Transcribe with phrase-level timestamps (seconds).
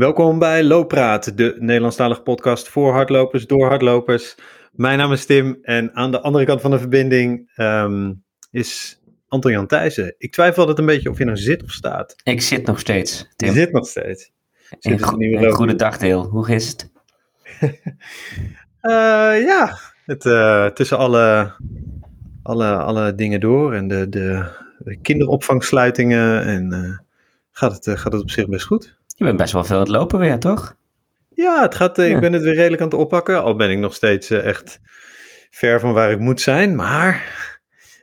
[0.00, 4.34] Welkom bij Looppraat, de Nederlandstalige podcast voor hardlopers, door hardlopers.
[4.72, 8.12] Mijn naam is Tim en aan de andere kant van de verbinding ehm,
[8.50, 10.14] is Anton Jan Thijssen.
[10.18, 12.16] Ik twijfel altijd een beetje of je nou zit of staat.
[12.22, 13.48] Ik zit nog steeds, Tim.
[13.48, 14.32] Je zit nog steeds.
[14.80, 16.24] Een, go een goede dagdeel.
[16.24, 16.90] Hoe is het?
[17.62, 17.70] uh,
[19.50, 21.52] ja, het, uh, tussen alle,
[22.42, 24.44] alle, alle dingen door en de, de,
[24.78, 26.98] de kinderopvangsluitingen en uh,
[27.50, 28.98] gaat, het, gaat het op zich best goed.
[29.20, 30.76] Je bent best wel veel aan het lopen weer, toch?
[31.28, 33.42] Ja, het gaat, ik ben het weer redelijk aan het oppakken.
[33.42, 34.80] Al ben ik nog steeds echt
[35.50, 36.74] ver van waar ik moet zijn.
[36.74, 37.24] Maar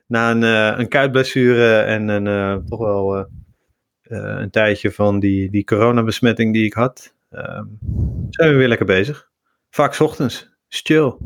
[0.08, 0.42] na een,
[0.80, 3.28] een kuitblessure en een, toch wel
[4.04, 7.66] een tijdje van die, die coronabesmetting die ik had, ehm,
[8.30, 9.30] zijn we weer lekker bezig.
[9.70, 10.50] Vaak s ochtends.
[10.68, 11.18] Chill.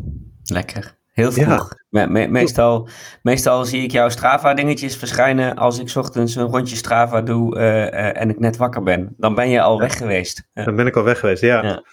[0.44, 1.00] Lekker.
[1.12, 1.74] Heel vroeg.
[1.90, 2.90] Me me meestal,
[3.22, 8.22] meestal zie ik jouw Strava-dingetjes verschijnen als ik ochtends een rondje Strava doe uh, uh,
[8.22, 9.14] en ik net wakker ben.
[9.18, 10.50] Dan ben je al weg geweest.
[10.54, 11.64] Dan ben ik al weg geweest, ja.
[11.64, 11.84] ja.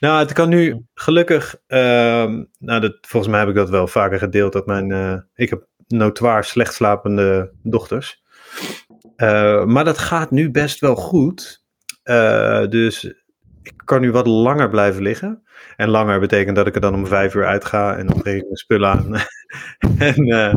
[0.00, 1.56] Nou, het kan nu gelukkig.
[1.68, 1.78] Uh,
[2.58, 4.52] nou, dat, volgens mij heb ik dat wel vaker gedeeld.
[4.52, 4.90] Dat mijn.
[4.90, 8.22] Uh, ik heb notoir slecht slapende dochters.
[9.64, 11.64] maar dat gaat nu best wel goed.
[12.68, 13.04] dus
[13.62, 15.42] ik kan nu wat langer blijven liggen.
[15.76, 18.34] En langer betekent dat ik er dan om vijf uur uit ga en dan trek
[18.34, 19.14] ik mijn spullen aan.
[19.98, 20.54] en, uh,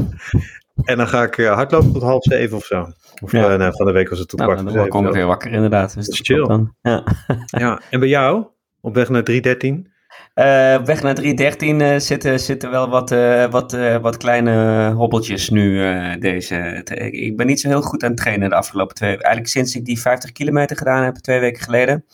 [0.83, 2.87] en dan ga ik hardlopen tot half zeven of zo.
[3.21, 3.51] Of ja.
[3.51, 5.51] uh, nou, van de week was het tot nou, kwart Dan kom ik weer wakker
[5.51, 5.93] inderdaad.
[5.93, 6.47] Dus dat is chill.
[6.47, 6.73] Dan.
[6.81, 7.03] Ja.
[7.63, 8.45] ja, en bij jou?
[8.81, 9.95] Op weg naar 313?
[10.35, 13.09] Uh, op weg naar 313 uh, zitten, zitten wel wat,
[13.49, 15.79] wat, wat kleine hobbeltjes nu.
[16.19, 16.83] deze.
[17.11, 19.25] Ik ben niet zo heel goed aan het trainen de afgelopen twee weken.
[19.25, 22.05] Eigenlijk sinds ik die 50 kilometer gedaan heb, twee weken geleden.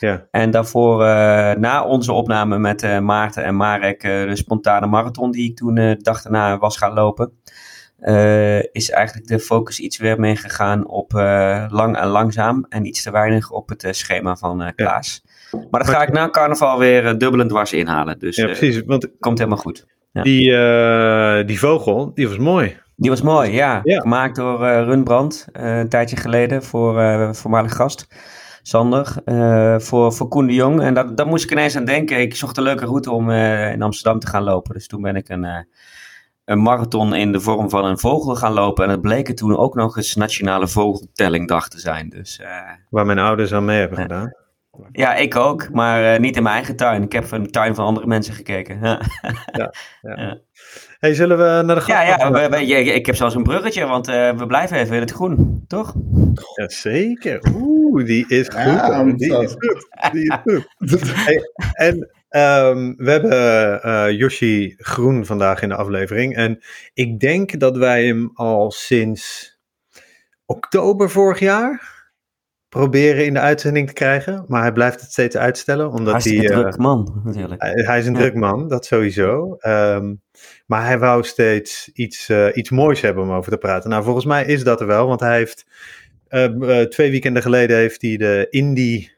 [0.00, 0.26] Ja.
[0.30, 5.30] En daarvoor, uh, na onze opname met uh, Maarten en Marek, uh, de spontane marathon
[5.30, 7.32] die ik toen de dag daarna was gaan lopen,
[8.72, 11.12] is eigenlijk de focus iets weer mee gegaan op
[11.68, 15.22] lang en langzaam en iets te weinig op het schema van Klaas.
[15.50, 15.58] Ja.
[15.70, 18.18] Maar dat ga ik na carnaval weer dubbel en dwars inhalen.
[18.18, 18.82] Dus ja, precies.
[18.86, 19.86] Want komt helemaal goed.
[20.12, 20.22] Ja.
[20.22, 22.76] Die, die vogel, die was mooi.
[22.96, 23.80] Die was mooi, ja.
[23.82, 24.00] ja.
[24.00, 26.94] Gemaakt door Runbrand een tijdje geleden voor
[27.34, 28.06] voormalig gast.
[28.66, 30.80] Sander, uh, voor, voor Koen de Jong.
[30.80, 32.20] En dat, daar moest ik ineens aan denken.
[32.20, 34.74] Ik zocht een leuke route om uh, in Amsterdam te gaan lopen.
[34.74, 35.58] Dus toen ben ik een, uh,
[36.44, 38.84] een marathon in de vorm van een vogel gaan lopen.
[38.84, 42.08] En het bleek er toen ook nog eens Nationale Vogeltellingdag te zijn.
[42.08, 42.42] Dus,
[42.90, 44.34] Waar mijn ouders aan mee hebben gedaan.
[44.92, 47.02] Ja, ik ook, maar niet in mijn eigen tuin.
[47.02, 48.80] Ik heb van de tuin van andere mensen gekeken.
[48.82, 49.00] ja,
[49.52, 49.72] ja.
[50.00, 50.38] ja.
[50.98, 54.08] Hey, zullen we naar de Ja, ja we, we, ik heb zelfs een bruggetje, want
[54.08, 55.94] uh, we blijven even in het groen, toch?
[56.54, 57.42] Jazeker.
[57.54, 58.54] Oeh, die is goed.
[58.54, 59.88] Ja, die is goed.
[60.12, 61.14] Die is goed.
[61.26, 61.40] hey,
[61.72, 61.94] en
[62.30, 63.30] um, we hebben
[63.86, 66.34] uh, Yoshi Groen vandaag in de aflevering.
[66.34, 66.62] En
[66.94, 69.54] ik denk dat wij hem al sinds
[70.46, 71.95] oktober vorig jaar
[72.76, 75.90] proberen in de uitzending te krijgen, maar hij blijft het steeds uitstellen.
[75.90, 77.62] Omdat hij is een uh, druk man, natuurlijk.
[77.62, 78.18] Hij, hij is een ja.
[78.18, 79.56] druk man, dat sowieso.
[79.60, 80.22] Um,
[80.66, 83.90] maar hij wou steeds iets, uh, iets moois hebben om over te praten.
[83.90, 85.66] Nou, volgens mij is dat er wel, want hij heeft
[86.28, 89.12] uh, twee weekenden geleden heeft hij de Indie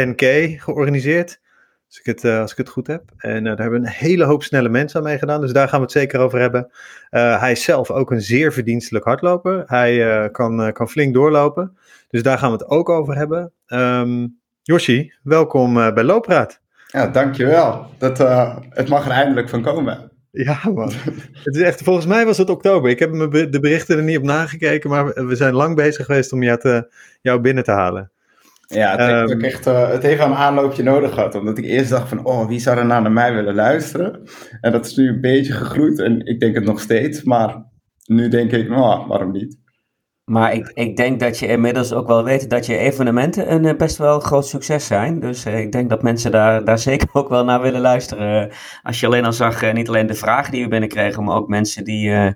[0.00, 0.24] 10K
[0.56, 1.40] georganiseerd.
[1.88, 3.02] Als ik het, als ik het goed heb.
[3.16, 5.40] En daar hebben een hele hoop snelle mensen aan meegedaan.
[5.40, 6.70] Dus daar gaan we het zeker over hebben.
[7.10, 9.62] hij is zelf ook een zeer verdienstelijk hardloper.
[9.66, 11.76] Hij kan, kan flink doorlopen.
[12.16, 13.52] Dus daar gaan we het ook over hebben.
[13.66, 16.60] Um, Yoshi, welkom uh, bij Loopraad.
[16.86, 17.86] Ja, dankjewel.
[17.98, 20.12] Dat, uh, het mag er eindelijk van komen.
[20.30, 20.92] Ja, man.
[21.44, 22.90] het is echt, volgens mij was het oktober.
[22.90, 26.32] Ik heb me de berichten er niet op nagekeken, maar we zijn lang bezig geweest
[26.32, 28.10] om jou, te, jou binnen te halen.
[28.66, 31.34] Ja, het heeft, um, echt, uh, het heeft een aanloopje nodig gehad.
[31.34, 34.22] Omdat ik eerst dacht van, oh, wie zou er nou naar mij willen luisteren?
[34.60, 37.22] En dat is nu een beetje gegroeid en ik denk het nog steeds.
[37.22, 37.64] Maar
[38.04, 39.64] nu denk ik, oh, waarom niet?
[40.30, 43.76] Maar ik, ik denk dat je inmiddels ook wel weet dat je evenementen een uh,
[43.76, 45.20] best wel groot succes zijn.
[45.20, 48.50] Dus uh, ik denk dat mensen daar, daar zeker ook wel naar willen luisteren.
[48.82, 51.48] Als je alleen al zag, uh, niet alleen de vragen die we binnenkregen, maar ook
[51.48, 52.34] mensen die,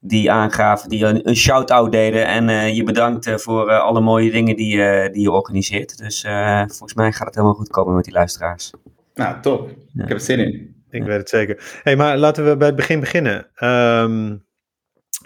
[0.00, 2.26] die aangaven, die een, een shout-out deden.
[2.26, 4.76] En je bedankt voor alle mooie dingen die,
[5.10, 5.98] die je organiseert.
[5.98, 6.20] Dus
[6.66, 8.72] volgens mij gaat het helemaal goed komen met die luisteraars.
[9.14, 9.68] Nou, top.
[9.92, 10.02] Ja.
[10.02, 10.74] Ik heb er zin in.
[10.90, 11.06] Ik ja.
[11.06, 11.80] weet het zeker.
[11.82, 13.46] hey, maar laten we bij het begin beginnen.
[13.64, 14.43] Um,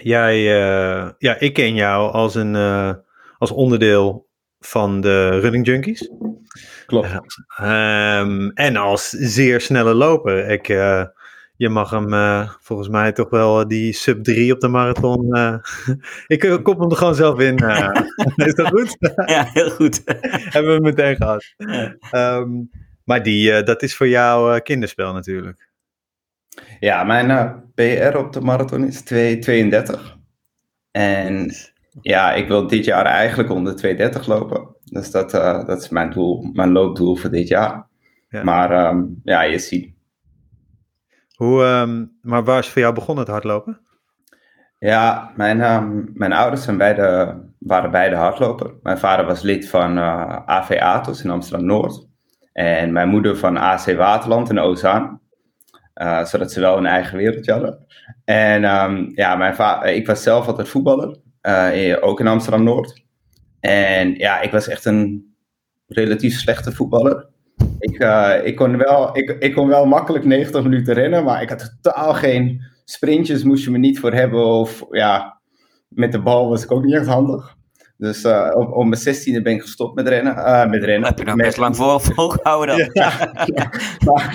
[0.03, 2.93] Jij, uh, ja, ik ken jou als, een, uh,
[3.39, 4.29] als onderdeel
[4.61, 6.11] van de Running Junkies.
[6.87, 7.09] Klopt.
[7.61, 10.49] Um, en als zeer snelle loper.
[10.49, 11.05] Ik, uh,
[11.56, 15.37] je mag hem volgens mij toch wel die sub 3 op de marathon.
[16.27, 17.56] ik kop hem er gewoon zelf in.
[18.37, 18.97] is dat goed?
[19.27, 20.03] ja, heel goed.
[20.55, 21.55] Hebben we meteen gehad.
[22.12, 22.71] Um,
[23.05, 25.68] maar die, dat is voor jou kinderspel natuurlijk.
[26.81, 29.03] Ja, mijn uh, PR op de marathon is
[29.95, 30.01] 2,32.
[30.91, 31.55] En
[32.01, 34.77] Ja, ik wil dit jaar eigenlijk onder 230 lopen.
[34.85, 37.87] Dus dat, uh, dat is mijn doel, mijn loopdoel voor dit jaar.
[38.29, 38.43] Ja.
[38.45, 39.97] Maar um, ja, je ziet.
[41.35, 43.81] Hoe, um, maar waar is voor jou begonnen het hardlopen?
[44.79, 48.75] Ja, mijn, um, mijn ouders zijn beide, waren beide hardloper.
[48.83, 52.07] Mijn vader was lid van uh, AV Atos in Amsterdam-Noord.
[52.53, 55.18] En mijn moeder van AC Waterland in Ozaan.
[56.03, 57.87] Uh, zodat ze wel een eigen wereldje hadden.
[58.25, 58.62] En
[59.15, 61.17] ja, mijn vader, ik was zelf altijd voetballer.
[61.43, 63.05] Uh, ook in Amsterdam-Noord.
[63.61, 65.35] En ja, ik was echt een
[65.87, 67.27] relatief slechte voetballer.
[67.79, 67.99] Ik,
[68.45, 72.15] ik, kon wel, ik, ik kon wel makkelijk 90 minuten rennen, maar ik had totaal
[72.15, 74.45] geen sprintjes, moest je me niet voor hebben.
[74.45, 75.41] Of ja,
[75.89, 77.56] met de bal was ik ook niet echt handig.
[77.99, 80.37] Dus uh, op, op mijn 16e ben ik gestopt met rennen.
[80.37, 81.09] Uh, met rennen.
[81.09, 81.47] Heb je nog met...
[81.47, 82.89] best lang voor, volgehouden dan?
[82.93, 83.71] ja, ja,
[84.05, 84.35] maar,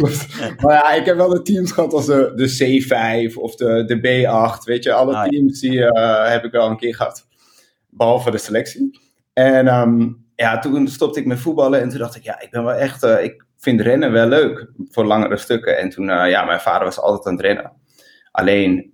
[0.61, 3.97] maar ja, ik heb wel de teams gehad als de, de C5 of de, de
[3.97, 4.63] B8.
[4.63, 7.27] Weet je, alle ah, teams die uh, heb ik wel een keer gehad.
[7.89, 8.99] Behalve de selectie.
[9.33, 12.63] En um, ja, toen stopte ik met voetballen en toen dacht ik, ja, ik ben
[12.63, 15.77] wel echt, ik vind rennen wel leuk voor langere stukken.
[15.77, 17.71] En toen, ja, mijn vader was altijd aan het rennen.
[18.31, 18.92] Alleen,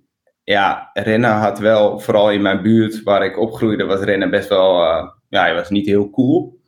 [0.50, 4.82] ja, rennen had wel, vooral in mijn buurt waar ik opgroeide, was rennen best wel,
[4.82, 6.60] uh, ja, was niet heel cool.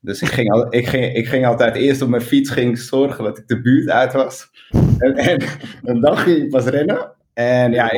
[0.00, 3.24] Dus ik ging, al, ik, ging, ik ging altijd eerst op mijn fiets ging zorgen
[3.24, 4.50] dat ik de buurt uit was.
[4.98, 5.42] En, en,
[5.82, 7.12] en dan ging ik pas rennen.
[7.32, 7.90] En ja,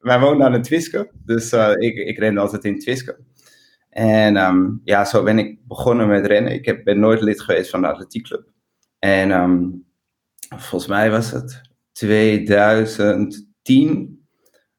[0.00, 3.18] wij woonden aan een Twiske, dus ik, ik rende altijd in Twiske.
[3.90, 6.52] En um, ja, zo ben ik begonnen met rennen.
[6.52, 8.48] Ik heb, ben nooit lid geweest van de atletiekclub.
[8.98, 9.84] En um,
[10.56, 11.60] volgens mij was het
[11.92, 14.15] 2010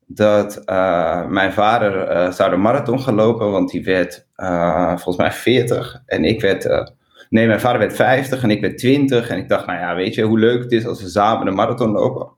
[0.08, 5.18] dat uh, mijn vader uh, zou de marathon gaan lopen, want die werd uh, volgens
[5.18, 6.92] mij 40 en ik werd,
[7.30, 10.16] nee, mijn vader werd 50 en ik werd 20 en ik dacht, nou ja, weet
[10.16, 12.36] je hoe leuk het is als we samen de marathon lopen.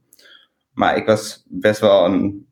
[0.73, 2.47] Maar ik was best wel een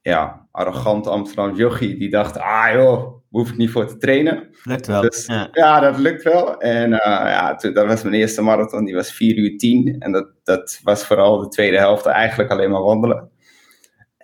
[0.00, 4.48] ja, arrogant Amsterdam jochie die dacht, ah joh, hoef ik niet voor te trainen.
[4.62, 5.00] Lukt wel.
[5.00, 5.80] Dus, ja.
[5.80, 6.60] dat lukt wel.
[6.60, 9.96] En uh, ja, toen, dat was mijn eerste marathon, die was 4 uur 10.
[9.98, 13.30] En dat, dat was vooral de tweede helft eigenlijk alleen maar wandelen.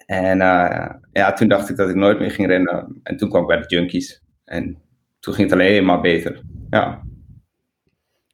[0.07, 3.01] En uh, ja, toen dacht ik dat ik nooit meer ging rennen.
[3.03, 4.23] En toen kwam ik bij de Junkies.
[4.45, 4.83] En
[5.21, 6.43] toen ging het alleen maar beter.
[6.71, 7.03] Ja.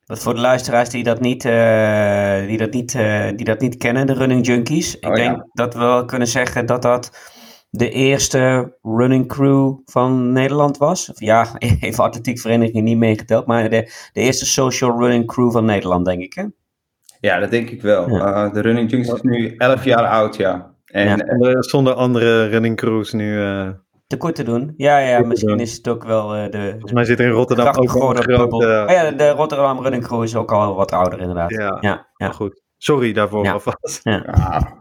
[0.06, 2.92] Wat voor de luisteraars die dat niet, uh, die dat niet,
[3.36, 4.96] die dat niet kennen, de Running Junkies.
[4.96, 5.46] Ik oh, denk ja.
[5.52, 7.10] dat we wel kunnen zeggen dat dat
[7.70, 11.10] de eerste running crew van Nederland was.
[11.14, 11.48] Ja,
[11.80, 16.34] even atletiekvereniging niet meegeteld, maar de, de eerste social running crew van Nederland, denk ik.
[16.34, 16.44] Hè?
[17.20, 18.08] Ja, dat denk ik wel.
[18.08, 18.46] Ja.
[18.46, 20.74] Uh, de Running Junkies is nu 11 jaar oud, ja.
[20.88, 21.16] En, ja.
[21.16, 23.38] en zonder andere running crews nu.
[23.38, 23.70] Uh,
[24.06, 24.74] te kort te doen.
[24.76, 26.70] Ja, ja misschien is het ook wel uh, de.
[26.70, 28.48] Volgens mij zit er in Rotterdam ook een grote.
[28.50, 31.50] Oh, ja, de Rotterdam Running Crew is ook al wat ouder, inderdaad.
[31.50, 32.30] Ja, ja, ja.
[32.30, 32.62] goed.
[32.76, 33.52] Sorry daarvoor ja.
[33.52, 34.00] alvast.
[34.02, 34.24] Ja.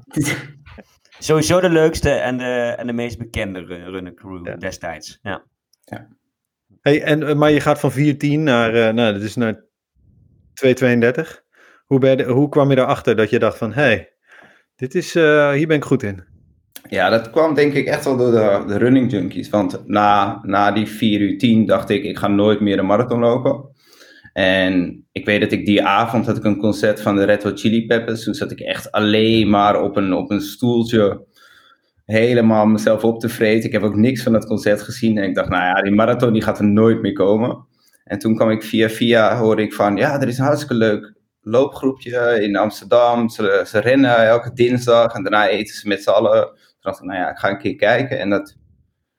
[1.19, 5.19] Sowieso de leukste en de, en de meest bekende runner crew destijds.
[5.21, 5.43] Ja.
[5.83, 6.07] ja.
[6.81, 7.95] Hey, en, eh, maar je gaat van 4-10
[8.39, 9.65] naar, uh, nou, dat is naar
[10.53, 11.45] 2-32.
[11.85, 14.16] Hoe, ben je, hoe kwam je erachter dat je dacht van, hé, hey,
[14.77, 16.23] dit is, uh, hier ben ik goed in?
[16.89, 19.49] Ja, dat kwam denk ik echt wel door de, de running junkies.
[19.49, 23.19] Want na, na die 4 uur 10 dacht ik, ik ga nooit meer een marathon
[23.19, 23.75] lopen.
[24.33, 27.59] En ik weet dat ik die avond had ik een concert van de Red Hot
[27.59, 28.23] Chili Peppers.
[28.23, 31.25] Toen zat ik echt alleen maar op een, op een stoeltje
[32.05, 33.65] helemaal mezelf op te vreten.
[33.65, 35.17] Ik heb ook niks van dat concert gezien.
[35.17, 37.65] En ik dacht, nou ja, die marathon die gaat er nooit meer komen.
[38.03, 41.16] En toen kwam ik via via, hoorde ik van, ja, er is hartstikke leuk
[41.49, 43.29] loopgroepje in Amsterdam.
[43.29, 46.45] Ze, rennen elke dinsdag en daarna eten ze met z'n allen.
[46.45, 48.19] Toen dacht ik, nou ja, ik ga een keer kijken.
[48.19, 48.57] En dat,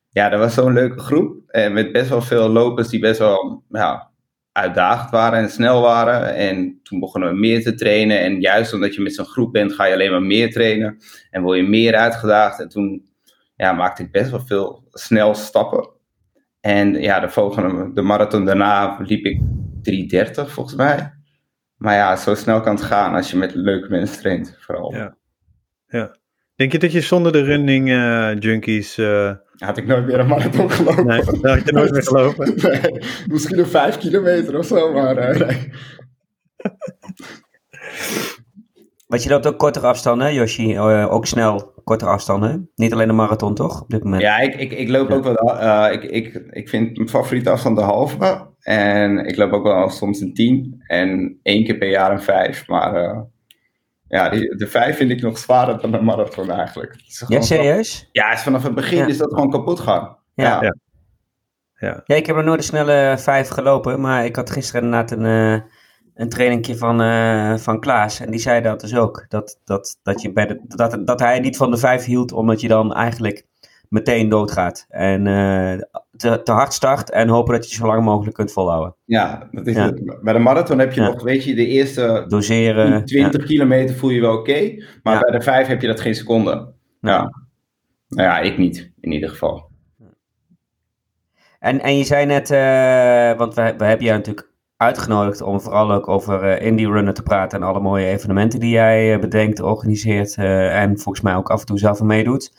[0.09, 1.43] ja, dat was zo'n leuke groep.
[1.47, 4.11] En met best wel veel lopers die best wel, ja,
[4.53, 6.35] uitdagend waren en snel waren.
[6.35, 8.21] En toen begonnen we meer te trainen.
[8.21, 10.99] En juist omdat je met zo'n groep bent, ga je alleen maar meer trainen.
[11.31, 12.61] En word je meer uitgedaagd.
[12.61, 13.09] En toen
[13.57, 15.91] ja, maakte ik best wel veel snel stappen.
[16.61, 19.41] En ja, de volgende, de marathon daarna liep ik
[19.83, 21.18] 3.30 volgens mij.
[21.79, 24.95] Maar ja, zo snel kan het gaan als je met leuke mensen traint, vooral.
[24.95, 25.17] Ja,
[25.87, 26.17] ja.
[26.55, 28.99] Denk je dat je zonder de running uh, junkies...
[28.99, 29.33] Uh...
[29.57, 31.07] Had ik nooit meer een marathon gelopen.
[31.07, 32.55] Nee, dat had je nooit meer gelopen.
[32.63, 35.73] nee, misschien een vijf kilometer of zo, maar uh, nee.
[39.07, 40.79] Want je loopt ook kortere afstanden, Yoshi?
[40.79, 42.71] Ook snel kortere afstanden.
[42.75, 43.83] Niet alleen de marathon, toch?
[43.83, 44.23] Op dit moment.
[44.23, 45.63] Ja, ik, ik, ik loop ook wel.
[45.63, 48.47] Uh, ik, ik, ik vind mijn favoriete afstand de halve.
[48.61, 50.83] En ik loop ook wel soms een tien.
[50.87, 52.67] En één keer per jaar een vijf.
[52.67, 53.25] Maar
[54.09, 56.95] ja, die, de vijf vind ik nog zwaarder dan de marathon eigenlijk.
[57.29, 58.09] Ja, serieus?
[58.13, 60.17] Ja, is vanaf het begin is dat gewoon kapot gaan.
[60.35, 60.63] Ja.
[60.63, 60.75] Ja.
[61.75, 62.03] ja.
[62.07, 62.17] ja.
[62.17, 65.61] ik heb er nooit een snelle vijf gelopen, maar ik had gisteren inderdaad een, uh,
[66.19, 68.21] een trainingje van, uh, van Klaas.
[68.21, 69.27] En die zei dat dus ook.
[69.29, 72.61] Dat, dat, dat, je bij de, dat, dat hij niet van de vijf hield, omdat
[72.61, 73.47] je dan eigenlijk
[73.89, 74.87] meteen doodgaat.
[74.89, 75.25] En
[76.17, 78.95] te, te, hard start en hopen dat je zo lang mogelijk kunt volhouden.
[79.05, 80.21] Ja, dat is het.
[80.23, 84.21] Bij de marathon heb je nog, weet je, de eerste Doseren, 20 kilometer voel je
[84.21, 84.85] wel oké.
[85.03, 86.73] maar bij de 5 heb je dat geen seconde.
[87.01, 87.47] Ja.
[88.09, 89.67] Nou ja, ik niet, in ieder geval.
[91.59, 94.48] En, en je zei net, uh, want we, we hebben jou natuurlijk
[94.79, 98.71] uitgenodigd om vooral ook over uh, Indie Runner te praten en alle mooie evenementen die
[98.71, 102.53] jij uh, bedenkt, organiseert en volgens mij ook af en toe zelf meedoet.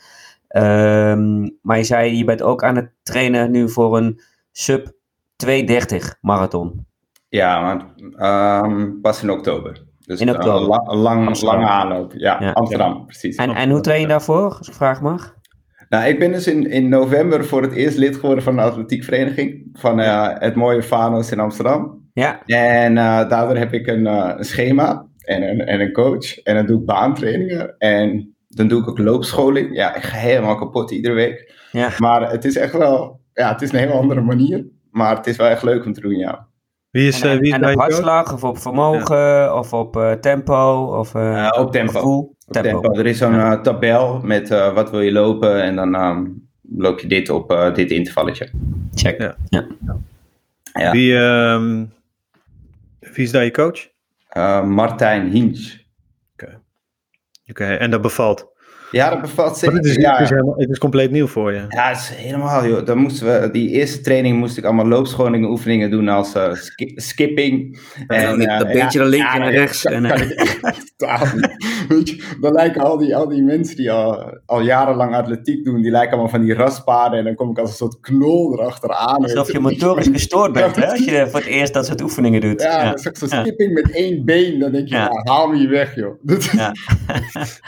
[0.56, 4.20] Um, maar je zei, je bent ook aan het trainen nu voor een
[4.52, 4.92] sub
[5.36, 6.86] 230 marathon.
[7.28, 9.84] Ja, maar um, pas in oktober.
[9.98, 10.80] Dus in oktober.
[10.92, 12.12] Een lang, lange aanloop.
[12.14, 13.36] Ja, ja, Amsterdam, precies.
[13.36, 15.38] En, en hoe train je daarvoor, als ik vraag mag?
[15.88, 19.68] Nou, ik ben dus in, in november voor het eerst lid geworden van de atletiekvereniging
[19.72, 21.99] van uh, het mooie Vanos in Amsterdam.
[22.12, 22.42] Ja.
[22.46, 26.38] En uh, daardoor heb ik een, uh, een schema en een, en een coach.
[26.38, 29.76] En dan doe ik baantrainingen en dan doe ik ook loopscholing.
[29.76, 31.54] Ja, ik ga helemaal kapot iedere week.
[31.72, 31.90] Ja.
[31.98, 34.66] Maar het is echt wel, ja, het is een hele andere manier.
[34.90, 36.48] Maar het is wel echt leuk om te doen, ja.
[36.90, 39.54] Wie is, en, wie en op hartslag of op vermogen ja.
[39.54, 40.84] of op tempo?
[40.98, 41.14] Of,
[41.58, 41.92] op tempo.
[41.92, 42.36] Gevoel?
[42.50, 42.92] tempo.
[42.92, 47.00] Er is zo'n uh, tabel met uh, wat wil je lopen en dan um, loop
[47.00, 48.48] je dit op uh, dit intervalletje.
[48.94, 49.20] Check.
[49.20, 49.36] Ja.
[49.48, 49.66] ja.
[50.72, 50.90] ja.
[50.90, 51.92] Wie, um,
[53.14, 53.88] wie is daar je coach?
[54.64, 55.84] Martijn Hinch.
[56.32, 56.44] Oké.
[56.44, 56.60] Okay.
[57.46, 57.76] Okay.
[57.76, 58.49] en dat bevalt?
[58.90, 59.76] Ja, dat bevat zeker.
[59.76, 60.12] Het is, ja.
[60.12, 61.64] het, is helemaal, het is compleet nieuw voor je.
[61.68, 62.86] Ja, het is helemaal, joh.
[62.86, 66.92] Dan moesten we, die eerste training moest ik allemaal loopschoningen oefeningen doen als uh, ski
[66.96, 67.80] skipping.
[68.06, 69.84] En, uh, dat beetje ja, naar links en naar rechts.
[69.84, 71.32] en, uh,
[71.88, 75.82] Weet je, dan lijken al die, al die mensen die al, al jarenlang atletiek doen,
[75.82, 77.18] die lijken allemaal van die raspaarden.
[77.18, 79.22] En dan kom ik als een soort knol erachteraan.
[79.22, 80.90] Alsof je motorisch gestoord bent, hè?
[80.90, 82.62] Als je voor het eerst dat soort oefeningen doet.
[82.62, 82.96] Ja, ja.
[82.96, 84.58] zo'n skipping met één been.
[84.58, 85.10] Dan denk je, ja.
[85.24, 86.20] haal me hier weg, joh.
[86.52, 86.72] Ja.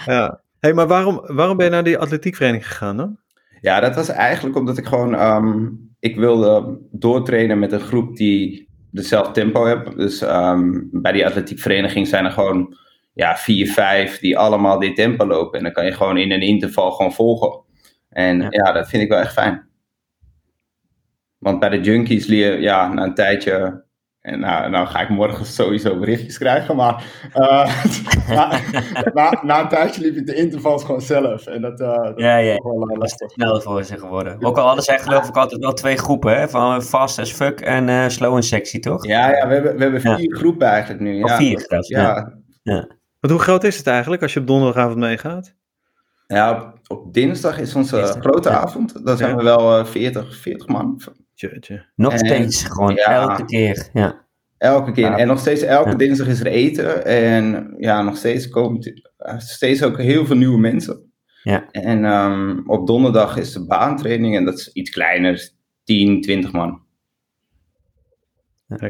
[0.07, 3.19] ja hey, maar waarom, waarom ben je naar die atletiekvereniging gegaan dan?
[3.61, 8.69] Ja, dat was eigenlijk omdat ik gewoon, um, ik wilde doortrainen met een groep die
[8.90, 9.97] dezelfde tempo heeft.
[9.97, 12.76] Dus um, bij die atletiekvereniging zijn er gewoon
[13.12, 15.59] ja, vier, vijf die allemaal dit tempo lopen.
[15.59, 17.61] En dan kan je gewoon in een interval gewoon volgen.
[18.09, 19.69] En ja, ja dat vind ik wel echt fijn.
[21.38, 23.85] Want bij de junkies leer je ja, na een tijdje
[24.23, 27.05] en nou, nou ga ik morgen sowieso berichtjes krijgen, maar
[27.37, 27.85] uh,
[28.37, 28.61] na,
[29.14, 31.47] na, na, een tijdje liep ik de intervals gewoon zelf.
[31.47, 33.31] En dat, uh, dat ja, ja, wel uh, lastig.
[33.31, 34.45] sneller voor ze geworden.
[34.45, 36.49] Ook al hadden zij geloof ik altijd wel twee groepen, hè?
[36.49, 39.07] van fast as fuck en slow en sexy, toch?
[39.07, 40.37] Ja, ja we, hebben, we hebben vier ja.
[40.37, 41.14] groepen eigenlijk nu.
[41.14, 41.25] Ja.
[41.25, 42.33] Of vier zelfs, ja.
[42.62, 42.87] ja.
[43.21, 45.55] Maar hoe groot is het eigenlijk als je op donderdagavond meegaat?
[46.26, 49.07] Ja, op, op dinsdag is onze dinsdag, grote avond.
[49.07, 51.00] Dan zijn we wel 40, 40 man.
[51.50, 51.84] Jeetje.
[51.96, 53.88] Nog en, steeds, gewoon ja, elke keer.
[53.92, 54.26] Ja.
[54.58, 55.04] Elke keer.
[55.04, 55.18] Ja.
[55.18, 55.96] En nog steeds, elke ja.
[55.96, 57.04] dinsdag is er eten.
[57.04, 58.92] En ja, nog steeds komt
[59.37, 61.12] steeds ook heel veel nieuwe mensen.
[61.42, 61.70] Ja.
[61.70, 65.50] En um, op donderdag is de baantraining en dat is iets kleiner,
[65.84, 66.80] 10, 20 man.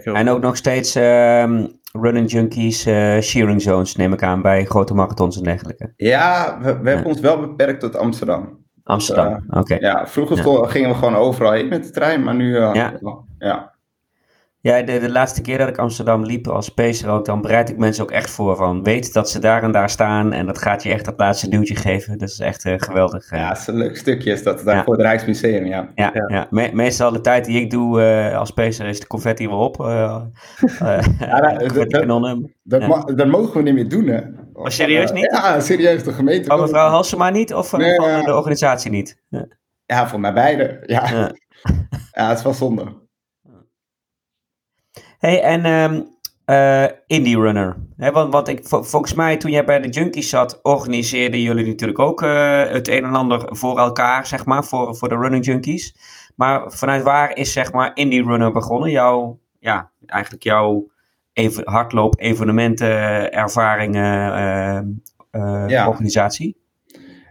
[0.02, 4.94] En ook nog steeds um, running junkies, uh, shearing zones neem ik aan bij grote
[4.94, 5.92] marathons en dergelijke.
[5.97, 8.62] Ja, we, we hebben ons wel beperkt tot Amsterdam.
[8.85, 9.59] Amsterdam, uh, oké.
[9.59, 9.79] Okay.
[9.79, 10.67] Ja, vroeger ja.
[10.67, 12.57] gingen we gewoon overal heen met de trein, maar nu...
[12.57, 12.93] Uh, ja.
[13.39, 13.73] ja.
[14.62, 17.77] Ja, de, de laatste keer dat ik Amsterdam liep als pacer ook, dan bereid ik
[17.77, 20.83] mensen ook echt voor van weet dat ze daar en daar staan en dat gaat
[20.83, 22.19] je echt dat laatste duwtje geven.
[22.19, 23.31] Dat is echt uh, geweldig.
[23.31, 24.85] Ja, het is een leuk stukje is dat daar ja.
[24.85, 25.89] voor het Rijksmuseum, ja.
[25.95, 26.25] Ja, ja.
[26.27, 26.47] ja.
[26.51, 29.81] Me meestal de tijd die ik doe uh, als pacer is de confetti weer op.
[29.81, 29.87] Uh,
[31.19, 31.41] ja,
[32.65, 32.87] dat,
[33.17, 34.21] dat, mogen we niet meer doen, hè.
[34.62, 35.31] Maar serieus niet?
[35.31, 36.49] Ja, serieus, de gemeente.
[36.49, 39.23] Van mevrouw Halsema niet of van, nee, van de organisatie niet?
[39.87, 41.11] Ja, voor mij beide, ja.
[42.12, 43.00] Ja, het is wel zonde.
[45.19, 46.09] Hey, en um,
[46.47, 47.76] uh, Indie Runner.
[47.97, 52.23] want, want ik, volgens mij, toen jij bij de Junkies zat, organiseerden jullie natuurlijk ook
[52.23, 55.97] uh, het een en ander voor elkaar, zeg maar, voor, voor de Running Junkies.
[56.37, 58.90] Maar vanuit waar is, zeg maar, Indie Runner begonnen?
[58.90, 60.90] Jouw, ja, eigenlijk jouw
[61.33, 65.89] even, hardloop, evenementen, ervaringen, uh, ja.
[65.89, 66.61] organisatie?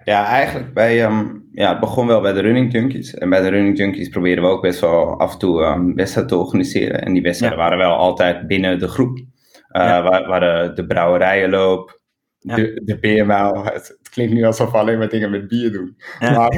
[0.04, 3.14] Ja, eigenlijk bij, um, ja, het begon wel bij de Running Junkies.
[3.14, 6.32] En bij de Running Junkies proberen we ook best wel af en toe um, wedstrijden
[6.32, 7.02] te organiseren.
[7.02, 7.64] En die wedstrijden ja.
[7.64, 9.18] waren wel altijd binnen de groep.
[9.18, 9.24] Uh,
[9.72, 10.04] ja.
[10.04, 12.00] waar, waar de, de brouwerijenloop,
[12.40, 12.56] ja.
[12.56, 13.64] de, de beermijl.
[13.64, 15.98] Het, het, klinkt nu alsof we alleen maar dingen met bier doen.
[16.20, 16.50] Maar,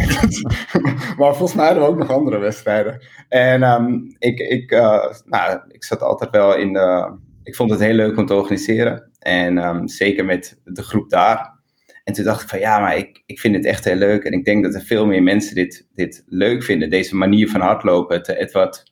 [1.17, 3.01] maar, volgens mij hadden we ook nog andere wedstrijden.
[3.29, 7.17] En um, ik, ik, uh, nou, ik zat altijd wel in de...
[7.43, 9.11] Ik vond het heel leuk om te organiseren.
[9.19, 11.61] En zeker met de groep daar.
[12.03, 14.23] En toen dacht ik van ja, maar ik, ik vind het echt heel leuk.
[14.23, 16.89] En ik denk dat er veel meer mensen dit, dit leuk vinden.
[16.89, 18.17] Deze manier van hardlopen.
[18.17, 18.83] Het, het wat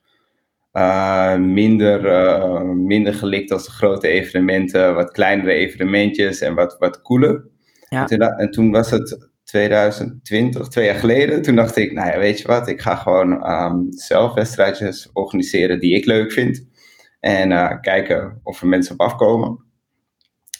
[0.73, 4.95] uh, minder, uh, minder gelikt als de grote evenementen.
[4.95, 7.45] Wat kleinere evenementjes en wat, wat cooler.
[7.89, 8.01] Ja.
[8.01, 11.41] En, toen, en toen was het 2020, twee jaar geleden.
[11.41, 15.79] Toen dacht ik, nou ja, weet je wat, ik ga gewoon um, zelf wedstrijdjes organiseren
[15.79, 16.67] die ik leuk vind.
[17.21, 19.65] En uh, kijken of er mensen op afkomen.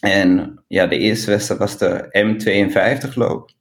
[0.02, 2.10] En ja, de eerste wedstrijd was de
[3.08, 3.52] M52 loop.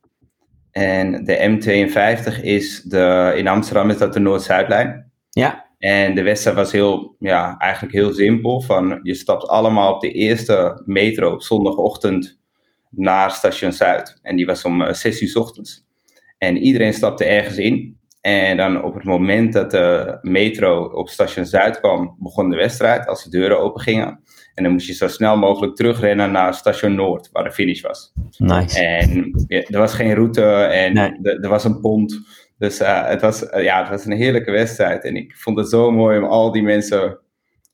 [0.70, 5.12] En de M52 is de, in Amsterdam is dat de Noord-Zuidlijn.
[5.30, 5.68] Ja.
[5.78, 8.60] En de wedstrijd was heel, ja, eigenlijk heel simpel.
[8.60, 12.38] Van, je stapt allemaal op de eerste metro op zondagochtend
[12.90, 14.18] naar station Zuid.
[14.22, 15.86] En die was om 6 eh, uur s ochtends.
[16.38, 17.99] En iedereen stapte ergens in.
[18.20, 23.06] En dan op het moment dat de metro op station Zuid kwam, begon de wedstrijd
[23.06, 24.20] als de deuren open gingen.
[24.54, 28.12] En dan moest je zo snel mogelijk terugrennen naar station Noord, waar de finish was.
[28.36, 28.84] Nice.
[28.84, 32.20] En ja, er was geen route en er was een pont.
[32.58, 35.04] Dus uh, het, was, uh, ja, het was een heerlijke wedstrijd.
[35.04, 37.18] En ik vond het zo mooi om al die mensen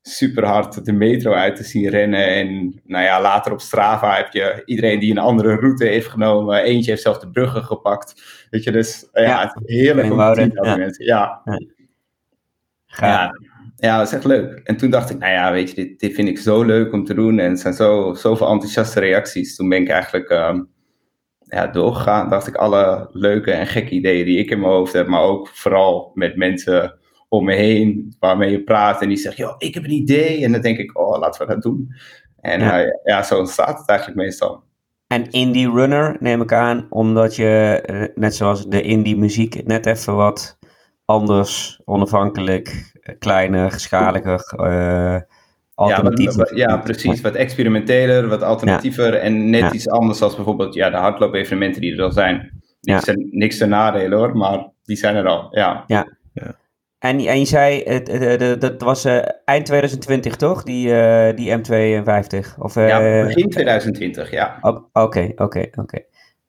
[0.02, 2.26] super hard de metro uit te zien rennen.
[2.26, 6.62] En nou ja, later op Strava heb je iedereen die een andere route heeft genomen.
[6.62, 8.22] Eentje heeft zelf de bruggen gepakt.
[8.50, 10.76] Weet je, dus ja, ja het is heerlijk om te zien ja.
[10.76, 11.04] mensen.
[11.04, 11.42] Ja.
[12.86, 13.30] Ja.
[13.76, 14.60] ja, dat is echt leuk.
[14.64, 17.04] En toen dacht ik, nou ja, weet je, dit, dit vind ik zo leuk om
[17.04, 17.38] te doen.
[17.38, 19.56] En het zijn zo, zoveel enthousiaste reacties.
[19.56, 20.68] Toen ben ik eigenlijk um,
[21.38, 22.30] ja, doorgegaan.
[22.30, 25.06] Dacht ik alle leuke en gekke ideeën die ik in mijn hoofd heb.
[25.06, 26.98] Maar ook vooral met mensen
[27.28, 30.44] om me heen waarmee je praat en die zegt, joh, ik heb een idee.
[30.44, 31.94] En dan denk ik, oh, laten we dat doen.
[32.40, 34.64] En ja, uh, ja zo ontstaat het eigenlijk meestal.
[35.06, 39.86] En indie runner neem ik aan, omdat je, uh, net zoals de indie muziek, net
[39.86, 40.58] even wat
[41.04, 45.20] anders, onafhankelijk, kleiner, schaliger, uh,
[45.74, 46.56] alternatiever.
[46.56, 47.20] Ja, ja, precies.
[47.20, 49.18] Wat experimenteler, wat alternatiever ja.
[49.18, 49.72] en net ja.
[49.72, 52.62] iets anders als bijvoorbeeld ja, de hardloop-evenementen die er al zijn.
[52.80, 55.48] Niks, niks ten nadele hoor, maar die zijn er al.
[55.50, 55.84] Ja.
[55.86, 56.06] ja.
[57.08, 61.36] En, en je zei, het, het, het, het was uh, eind 2020 toch, die, uh,
[61.36, 62.58] die M52?
[62.58, 64.58] Of, uh, ja, begin 2020, ja.
[64.92, 65.98] Oké, oké, oké.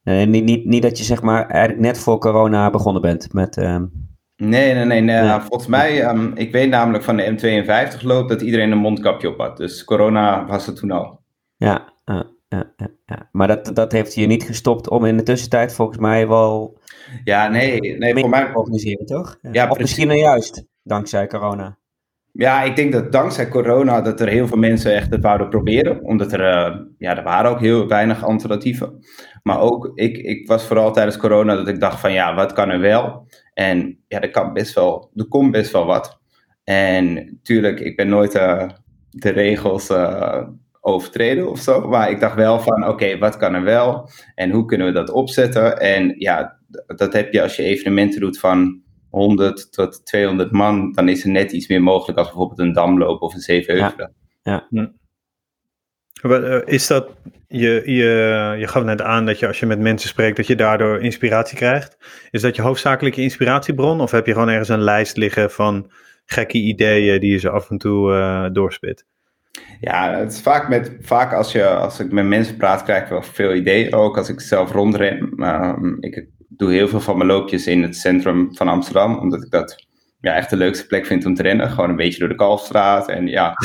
[0.04, 3.58] Niet, niet, niet dat je zeg maar eigenlijk net voor corona begonnen bent met...
[3.58, 3.92] Um...
[4.36, 5.02] Nee, nee, nee.
[5.02, 5.16] nee.
[5.16, 5.42] Ja.
[5.42, 7.64] Volgens mij, um, ik weet namelijk van de
[7.98, 9.58] M52 loop dat iedereen een mondkapje op had.
[9.58, 11.20] Dus corona was het toen al.
[11.56, 12.74] Ja, ja, ja,
[13.06, 13.30] ja.
[13.32, 16.80] maar dat, dat heeft je niet gestopt om in de tussentijd volgens mij wel
[17.24, 18.54] ja, nee, nee voor mij...
[18.54, 19.38] organiseren, toch?
[19.52, 21.78] Ja, of misschien juist, dankzij corona.
[22.32, 26.04] Ja, ik denk dat dankzij corona dat er heel veel mensen echt het wouden proberen.
[26.04, 29.06] Omdat er, uh, ja, er waren ook heel weinig alternatieven.
[29.44, 32.70] Maar ook, ik, ik was vooral tijdens corona dat ik dacht van, ja, wat kan
[32.70, 33.28] er wel?
[33.54, 36.20] En ja, er kan best wel, er komt best wel wat.
[36.64, 38.70] En tuurlijk, ik ben nooit uh,
[39.10, 40.48] de regels uh,
[40.88, 41.88] overtreden of zo.
[41.88, 44.10] Maar ik dacht wel van, oké, okay, wat kan er wel?
[44.36, 45.80] En hoe kunnen we dat opzetten?
[45.80, 46.58] En ja,
[46.96, 51.30] dat heb je als je evenementen doet van 100 tot 200 man, dan is er
[51.30, 54.14] net iets meer mogelijk als bijvoorbeeld een damloop of een zevenheuvelen.
[54.42, 54.68] Ja.
[54.70, 54.92] ja.
[56.22, 57.10] Eh, is dat,
[57.48, 60.56] je, je, je gaf net aan dat je als je met mensen spreekt, dat je
[60.56, 61.98] daardoor inspiratie krijgt.
[62.32, 65.92] Is dat je hoofdzakelijke inspiratiebron of heb je gewoon ergens een lijst liggen van
[66.26, 69.06] gekke ideeën die je ze af en toe uh, doorspit?
[69.80, 73.10] Ja, het is vaak, met, vaak als, je, als ik met mensen praat, krijg ik
[73.10, 73.94] wel veel ideeën.
[73.94, 75.30] Ook als ik zelf rondren.
[75.36, 79.52] Uh, ik doe heel veel van mijn loopjes in het centrum van Amsterdam, omdat ik
[79.52, 79.86] dat
[80.20, 81.70] ja, echt de leukste plek vind om te rennen.
[81.70, 83.54] Gewoon een beetje door de Kalfstraat en ja.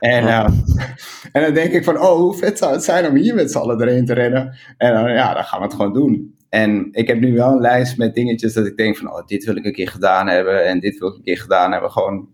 [0.00, 0.48] En, uh,
[1.32, 3.58] en dan denk ik van, oh, hoe vet zou het zijn om hier met z'n
[3.58, 4.56] allen erheen te rennen.
[4.76, 6.36] En dan, ja, dan gaan we het gewoon doen.
[6.48, 9.44] En ik heb nu wel een lijst met dingetjes dat ik denk van, oh, dit
[9.44, 11.90] wil ik een keer gedaan hebben en dit wil ik een keer gedaan hebben.
[11.90, 12.28] Gewoon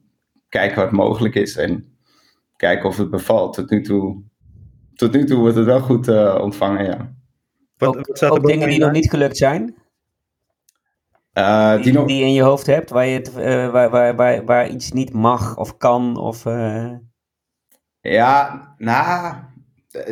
[0.49, 1.98] kijken wat mogelijk is en
[2.59, 3.55] kijken of het bevalt.
[3.55, 4.23] Tot nu toe,
[4.95, 7.15] tot nu toe wordt het wel goed uh, ontvangen, ja.
[7.77, 9.75] Wat, ook, wat ook dingen die nog niet gelukt zijn?
[11.35, 12.07] Uh, die, die, nog...
[12.07, 15.13] die, in je hoofd hebt, waar, je het, uh, waar, waar, waar, waar iets niet
[15.13, 16.17] mag of kan?
[16.17, 16.93] Of, uh...
[18.01, 19.37] Ja, nou,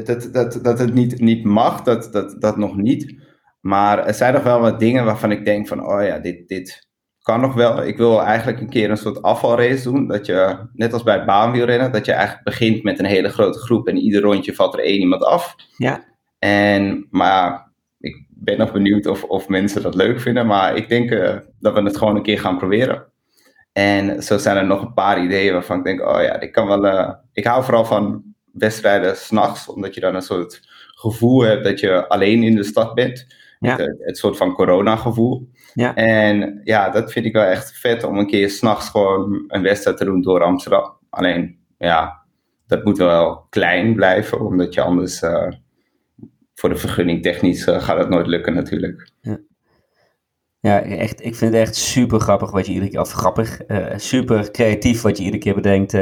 [0.04, 3.24] dat, dat, dat het niet, niet mag, dat, dat, dat nog niet.
[3.60, 6.85] Maar er zijn nog wel wat dingen waarvan ik denk van, oh ja, dit, dit
[7.26, 7.82] kan nog wel.
[7.82, 10.06] Ik wil eigenlijk een keer een soort afvalrace doen.
[10.06, 13.58] Dat je, net als bij het baanwielrennen, dat je eigenlijk begint met een hele grote
[13.58, 15.54] groep en ieder rondje valt er één iemand af.
[15.76, 16.04] Ja.
[16.38, 20.46] En, maar ik ben nog benieuwd of, of mensen dat leuk vinden.
[20.46, 23.06] Maar ik denk uh, dat we het gewoon een keer gaan proberen.
[23.72, 26.66] En zo zijn er nog een paar ideeën waarvan ik denk, oh ja, ik kan
[26.66, 26.84] wel.
[26.84, 30.60] Uh, ik hou vooral van wedstrijden s'nachts, omdat je dan een soort
[30.94, 33.26] gevoel hebt dat je alleen in de stad bent.
[33.58, 33.76] Ja.
[33.76, 35.48] Het, het, soort van corona-gevoel.
[35.76, 35.94] Ja.
[35.94, 39.96] En ja, dat vind ik wel echt vet om een keer s'nachts gewoon een wedstrijd
[39.96, 40.98] te doen door Amsterdam.
[41.10, 42.22] Alleen, ja,
[42.66, 45.22] dat moet wel klein blijven, omdat je anders.
[45.22, 45.48] Uh,
[46.54, 49.10] voor de vergunning technisch uh, gaat het nooit lukken natuurlijk.
[49.20, 49.38] Ja.
[50.60, 53.86] Ja, echt, ik vind het echt super grappig wat je iedere keer, of grappig, uh,
[53.96, 55.94] super creatief wat je iedere keer bedenkt.
[55.94, 56.00] Uh,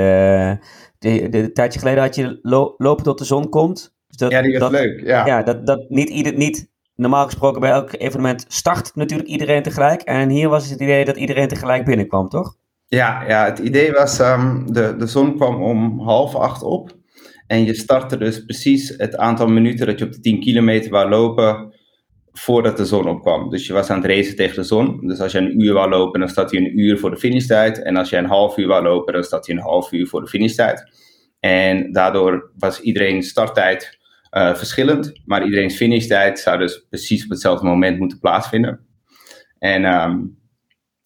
[0.99, 3.95] de, de, tijdje geleden had je lo, Lopen tot de zon komt.
[4.07, 5.01] Dus dat, ja, die is dat, leuk.
[5.01, 9.63] Ja, ja dat, dat niet, ieder, niet normaal gesproken bij elk evenement start natuurlijk iedereen
[9.63, 10.03] tegelijk.
[10.03, 12.57] En hier was het idee dat iedereen tegelijk binnenkwam, toch?
[12.89, 16.97] Ja, ja het idee was, um, de, de zon kwam om half acht op.
[17.47, 21.09] En je startte dus precies het aantal minuten dat je op de 10 kilometer wou
[21.09, 21.75] lopen
[22.33, 23.51] voordat de zon opkwam.
[23.51, 25.07] Dus je was aan het racen tegen de zon.
[25.07, 27.83] Dus als je een uur wou lopen, dan staat hij een uur voor de finishtijd.
[27.83, 30.21] En als je een half uur wou lopen, dan staat hij een half uur voor
[30.21, 30.93] de finishtijd.
[31.41, 33.99] En daardoor was iedereen starttijd
[34.35, 35.21] uh, verschillend.
[35.25, 38.87] Maar iedereen's finishtijd zou dus precies op hetzelfde moment moeten plaatsvinden.
[39.59, 40.39] En um,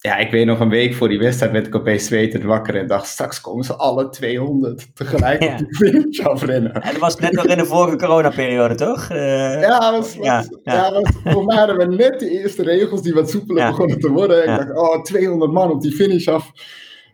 [0.01, 2.87] ja, ik weet nog een week voor die wedstrijd werd ik opeens zwetend wakker en
[2.87, 5.51] dacht, straks komen ze alle 200 tegelijk ja.
[5.51, 6.73] op de finish afrennen.
[6.73, 9.09] En dat was net nog in de vorige coronaperiode, toch?
[9.11, 10.91] Uh, ja, was, was, ja, ja.
[10.91, 14.39] was, voor mij hadden we net de eerste regels die wat soepeler begonnen te worden.
[14.39, 16.51] Ik dacht, oh, 200 man op die finish af.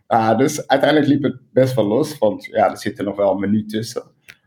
[0.06, 3.32] Ja, dus uiteindelijk liep het best wel los, want ja, er zit er nog wel
[3.32, 4.02] een minuut tussen.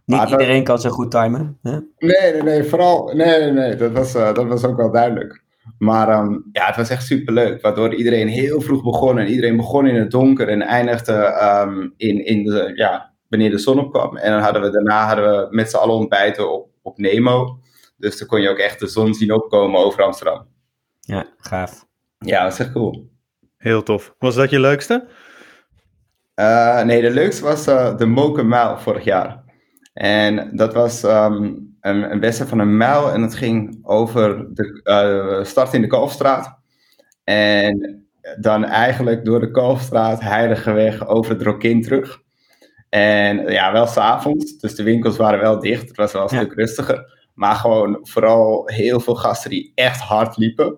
[0.09, 1.57] Niet iedereen kan zo goed timen.
[1.61, 1.71] Hè?
[1.97, 5.43] Nee, nee, nee, vooral, nee, nee, nee, dat was, uh, dat was ook wel duidelijk.
[5.77, 7.61] Maar um, ja, het was echt superleuk.
[7.61, 9.19] Waardoor iedereen heel vroeg begon.
[9.19, 13.57] En iedereen begon in het donker en eindigde um, in, in de, ja, wanneer de
[13.57, 14.17] zon opkwam.
[14.17, 17.59] En dan hadden we daarna hadden we met z'n allen ontbijten op, op Nemo.
[17.97, 20.47] Dus dan kon je ook echt de zon zien opkomen over Amsterdam.
[20.99, 21.85] Ja, gaaf.
[22.17, 23.09] Ja, dat is echt cool.
[23.57, 24.15] Heel tof.
[24.19, 25.07] Was dat je leukste?
[26.35, 29.43] Uh, nee, de leukste was uh, de Moken Mile vorig jaar.
[29.93, 34.81] En dat was um, een, een wedstrijd van een mijl en het ging over de
[34.83, 36.59] uh, start in de Kalfstraat.
[37.23, 38.07] En
[38.39, 42.21] dan eigenlijk door de Kalfstraat, Heidegeweg, over het Rokin terug.
[42.89, 45.87] En ja, wel s'avonds, dus de winkels waren wel dicht.
[45.87, 47.17] Het was wel een stuk rustiger.
[47.33, 50.77] Maar gewoon vooral heel veel gasten die echt hard liepen.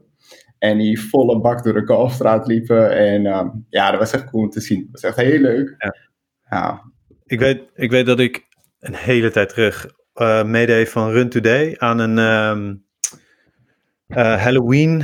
[0.57, 2.97] En die volle bak door de Kalfstraat liepen.
[2.97, 4.79] En um, ja, dat was echt cool om te zien.
[4.91, 5.75] Dat was echt heel leuk.
[5.77, 5.95] Ja.
[6.49, 6.91] ja.
[7.25, 8.45] Ik, weet, ik weet dat ik
[8.81, 12.85] een hele tijd terug uh, van Run Today aan een um,
[14.07, 15.03] uh, Halloween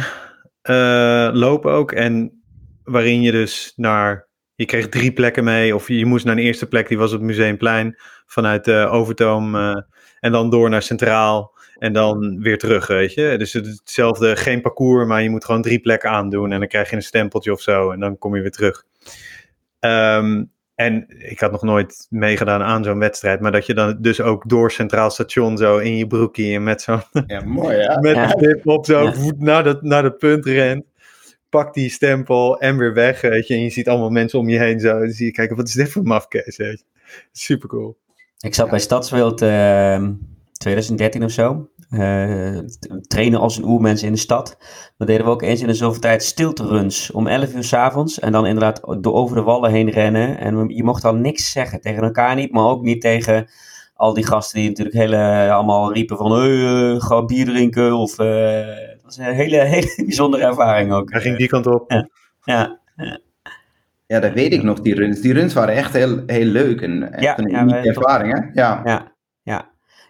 [0.69, 1.91] uh, loop ook.
[1.91, 2.41] En
[2.83, 4.25] waarin je dus naar.
[4.55, 5.75] Je kreeg drie plekken mee.
[5.75, 7.97] Of je moest naar een eerste plek, die was op het Museumplein.
[8.25, 9.55] Vanuit Overtoom.
[10.19, 11.55] en dan door naar Centraal.
[11.77, 13.35] En dan weer terug, weet je.
[13.37, 16.51] Dus hetzelfde, geen parcours, maar je moet gewoon drie plekken aandoen.
[16.51, 17.91] En dan krijg je een stempeltje of zo.
[17.91, 18.83] En dan kom je weer terug.
[19.79, 24.21] Um, en ik had nog nooit meegedaan aan zo'n wedstrijd, maar dat je dan dus
[24.21, 27.01] ook door Centraal Station zo in je broekje en met zo'n.
[27.27, 27.99] Ja, mooi ja.
[27.99, 30.85] met een tip op zo naar, de, naar de punt rent.
[31.49, 33.53] Pak die stempel en weer weg, weet je.
[33.53, 34.99] En je ziet allemaal mensen om je heen zo.
[34.99, 36.85] Dan zie je, kijken, wat is dit voor mafkees, weet je.
[37.31, 37.97] Super cool.
[38.39, 40.07] Ik zat bij Stadswild uh,
[40.57, 41.69] 2013 of zo.
[41.89, 42.57] Uh,
[43.07, 44.57] trainen als een oermens in de stad.
[44.97, 48.19] Dan deden we ook eens in de zoveel tijd stilteruns om 11 uur s avonds.
[48.19, 50.37] En dan inderdaad door over de wallen heen rennen.
[50.37, 53.47] En je mocht dan niks zeggen tegen elkaar niet, maar ook niet tegen
[53.97, 57.93] al die gasten die natuurlijk hele, allemaal riepen van uh, ga bier drinken.
[57.93, 58.27] Of, uh,
[58.65, 61.11] dat was een hele, hele bijzondere ervaring ook.
[61.11, 61.91] Hij ging die kant op.
[61.91, 62.07] Ja,
[62.43, 63.19] ja, ja.
[64.05, 65.21] ja dat weet ik nog, die runs.
[65.21, 68.61] Die runs waren echt heel, heel leuk en echt ja, een ja, ervaring, hè?
[68.61, 69.15] Ja, ja.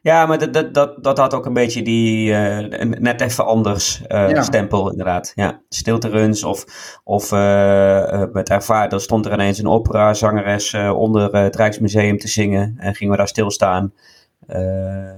[0.07, 0.25] Ja.
[0.25, 2.57] Maar dat, dat, dat, dat had ook een beetje die uh,
[2.99, 4.41] net even anders uh, ja.
[4.41, 5.31] stempel, inderdaad.
[5.35, 6.65] Ja, stilteruns of,
[7.03, 12.75] of uh, met ervaar, dan stond er ineens een operazangeres onder het Rijksmuseum te zingen
[12.77, 13.93] en gingen we daar stilstaan.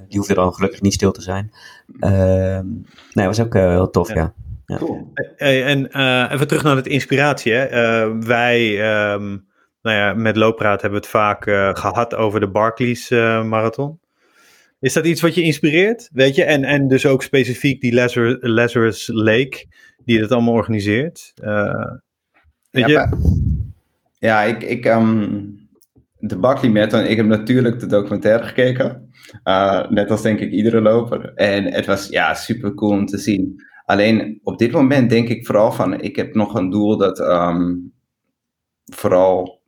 [0.07, 1.51] die hoefde dan gelukkig niet stil te zijn.
[1.99, 2.65] Ehm,
[3.13, 4.33] nee, was ook heel tof, ja.
[4.65, 4.77] ja.
[4.77, 5.11] Cool.
[5.35, 5.85] Hey, en
[6.31, 7.53] even terug naar het inspiratie.
[7.53, 7.67] Hè.
[8.19, 8.69] wij,
[9.13, 9.47] um,
[9.81, 11.43] nou ja, met Looppraat hebben we het vaak
[11.77, 13.99] gehad over de Barclays Marathon.
[14.79, 16.09] Is dat iets wat je inspireert?
[16.13, 16.43] Weet je?
[16.43, 19.65] En, en dus ook specifiek die Lazarus, Lazarus Lake,
[20.05, 21.33] die dat allemaal organiseert.
[21.43, 21.91] Uh,
[22.71, 23.17] weet ja, je?
[24.19, 25.57] Ja, ik, ik um,
[26.17, 29.11] de Buckley Marathon, ik heb natuurlijk de documentaire gekeken.
[29.43, 31.33] Uh, net als denk ik iedere loper.
[31.33, 33.63] En het was ja, super cool om te zien.
[33.85, 37.93] Alleen op dit moment denk ik vooral van, ik heb nog een doel dat um,
[38.93, 39.61] vooral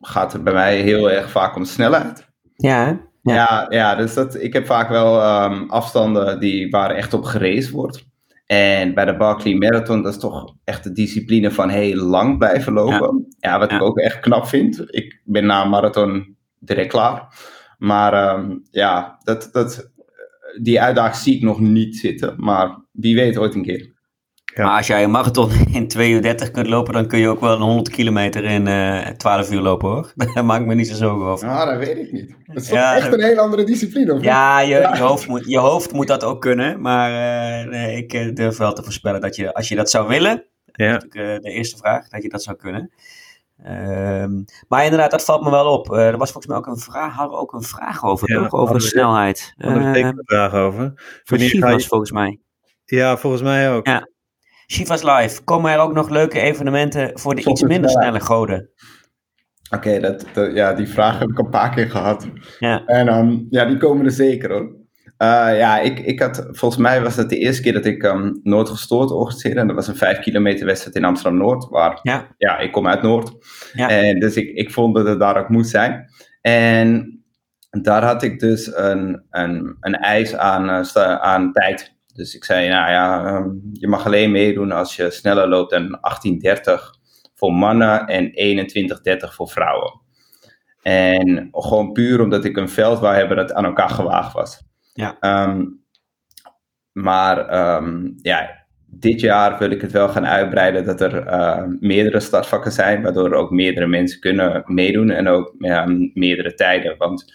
[0.00, 2.28] gaat het bij mij heel erg vaak om snelheid.
[2.54, 3.00] Ja,
[3.32, 7.70] ja, ja, dus dat, ik heb vaak wel um, afstanden die, waar echt op gereisd
[7.70, 8.04] wordt.
[8.46, 12.72] En bij de Barclay Marathon, dat is toch echt de discipline van heel lang blijven
[12.72, 13.34] lopen.
[13.38, 14.84] Ja, wat ik ook echt knap vind.
[14.86, 17.34] Ik ben na een marathon direct klaar.
[17.78, 19.90] Maar um, ja, dat, dat,
[20.62, 22.34] die uitdaging zie ik nog niet zitten.
[22.36, 23.93] Maar wie weet ooit een keer.
[24.54, 24.64] Ja.
[24.64, 27.40] Maar als jij een marathon in 2 uur 30 kunt lopen, dan kun je ook
[27.40, 30.12] wel een 100 kilometer in uh, eh, 12 uur lopen hoor.
[30.34, 31.46] Daar maak ik me niet zo zorgen over.
[31.46, 32.34] Nou, dat weet ik niet.
[32.44, 35.58] Dat is ja, echt een hele andere discipline of Ja, je, je, hoofd, moet, je
[35.58, 36.80] hoofd moet dat ook kunnen.
[36.80, 40.08] Maar uh, nee, ik eh, durf wel te voorspellen dat je, als je dat zou
[40.08, 40.92] willen, ja.
[40.92, 42.90] dat is de eerste vraag, dat je dat zou kunnen.
[43.66, 45.90] Um, maar inderdaad, dat valt me wel op.
[45.90, 48.42] Uh, er was volgens mij ook een vraag, hadden we ook een vraag over, ja,
[48.42, 48.60] toch?
[48.60, 49.52] over de snelheid.
[49.56, 50.92] Daar uh, een vraag over.
[51.24, 52.38] Voor was volgens mij.
[52.84, 53.86] Ja, volgens mij ook.
[53.86, 54.08] Ja.
[54.66, 58.70] Shiva's Live, komen er ook nog leuke evenementen voor de iets minder snelle goden?
[59.70, 60.24] Oké, dat,
[60.54, 62.28] ja, die vraag heb ik een paar keer gehad.
[62.58, 62.84] Ja.
[62.86, 64.82] En um, ja, die komen er zeker hoor.
[65.18, 68.40] Uh, ja, ik, ik had, volgens mij was het de eerste keer dat ik um,
[68.42, 69.60] Noord gestoord organiseerde.
[69.60, 71.68] En dat was een vijf kilometer wedstrijd in Amsterdam-Noord.
[71.68, 72.34] Waar, ja.
[72.36, 73.32] ja, ik kom uit Noord.
[73.72, 73.88] Ja.
[73.88, 76.04] En dus ik, ik vond dat het daar ook moest zijn.
[76.40, 77.22] En
[77.70, 81.93] daar had ik dus een, een, een eis aan, uh, aan tijd.
[82.14, 85.98] Dus ik zei, nou ja, um, je mag alleen meedoen als je sneller loopt dan
[86.00, 86.94] 1830
[87.34, 90.00] voor mannen en 2130 voor vrouwen.
[90.82, 94.62] En gewoon puur omdat ik een veld wou hebben dat aan elkaar gewaagd was.
[94.92, 95.44] Ja.
[95.48, 95.84] Um,
[96.92, 102.20] maar um, ja, dit jaar wil ik het wel gaan uitbreiden dat er uh, meerdere
[102.20, 106.96] startvakken zijn, waardoor ook meerdere mensen kunnen meedoen en ook ja, meerdere tijden.
[106.98, 107.32] Want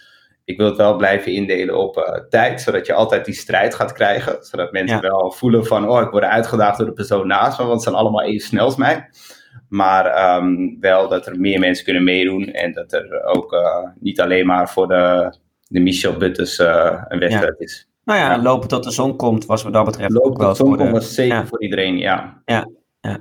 [0.50, 3.92] ik wil het wel blijven indelen op uh, tijd, zodat je altijd die strijd gaat
[3.92, 4.36] krijgen.
[4.40, 5.02] Zodat mensen ja.
[5.02, 8.00] wel voelen van, oh, ik word uitgedaagd door de persoon naast me, want ze zijn
[8.00, 9.08] allemaal even snel als mij.
[9.68, 14.20] Maar um, wel dat er meer mensen kunnen meedoen en dat er ook uh, niet
[14.20, 15.34] alleen maar voor de,
[15.68, 17.64] de Michel Butters uh, een wedstrijd ja.
[17.64, 17.88] is.
[18.04, 20.54] Nou ja, ja, lopen tot de zon komt was wat dat betreft lopen ook wel
[20.54, 20.92] tot de zon de...
[20.92, 22.42] was zeker voor iedereen, ja.
[22.44, 22.68] Ja,
[23.00, 23.18] ja.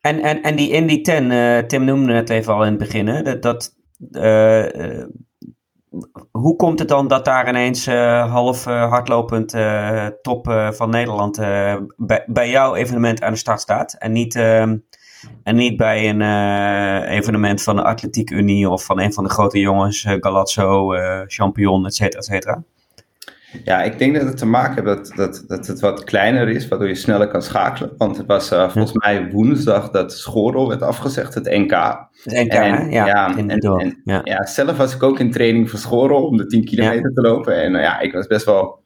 [0.00, 3.06] En, en, en die Indy 10, uh, Tim noemde het even al in het begin,
[3.06, 3.22] hè?
[3.22, 3.42] dat...
[3.42, 3.74] dat
[6.30, 11.36] hoe komt het dan dat daar ineens uh, half uh, hardlopend uh, top van Nederland
[11.96, 13.92] bij, bij jouw evenement aan de start staat?
[13.98, 14.76] En niet, ehm,
[15.42, 16.20] en niet bij een
[17.08, 20.94] evenement van de Atletiek Unie of van een van de grote jongens, Galazzo,
[21.26, 22.62] Champion, et cetera, et cetera?
[23.64, 26.68] Ja, ik denk dat het te maken heeft dat, dat, dat het wat kleiner is,
[26.68, 27.92] waardoor je sneller kan schakelen.
[27.98, 31.70] Want het was uh, volgens mij woensdag dat Schorel werd afgezegd, het NK.
[32.22, 33.06] Het NK, en, ja.
[33.06, 34.20] Ja, en, en, ja.
[34.24, 34.46] ja.
[34.46, 37.62] zelf was ik ook in training voor Schorel om de 10 kilometer te lopen.
[37.62, 38.82] En uh, ja, ik was best wel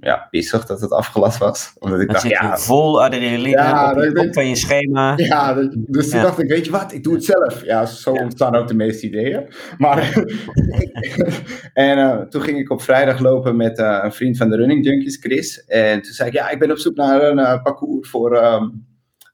[0.00, 1.72] ja, pissig dat het afgelast was.
[1.78, 2.56] Omdat ik dacht, ja...
[2.58, 5.12] vol adrenaline ja, op, op van je schema.
[5.16, 7.64] Ja, dus toen dacht ik, weet je wat, ik doe het zelf.
[7.64, 9.54] Ja, zo ontstaan ook de meeste ideeën.
[9.78, 10.12] Maar...
[11.72, 14.84] en uh, toen ging ik op vrijdag lopen met uh, een vriend van de Running
[14.84, 15.64] Junkies, Chris.
[15.64, 18.44] En toen zei ik, ja, ik ben op zoek naar een uh, parcours voor...
[18.44, 18.88] Um,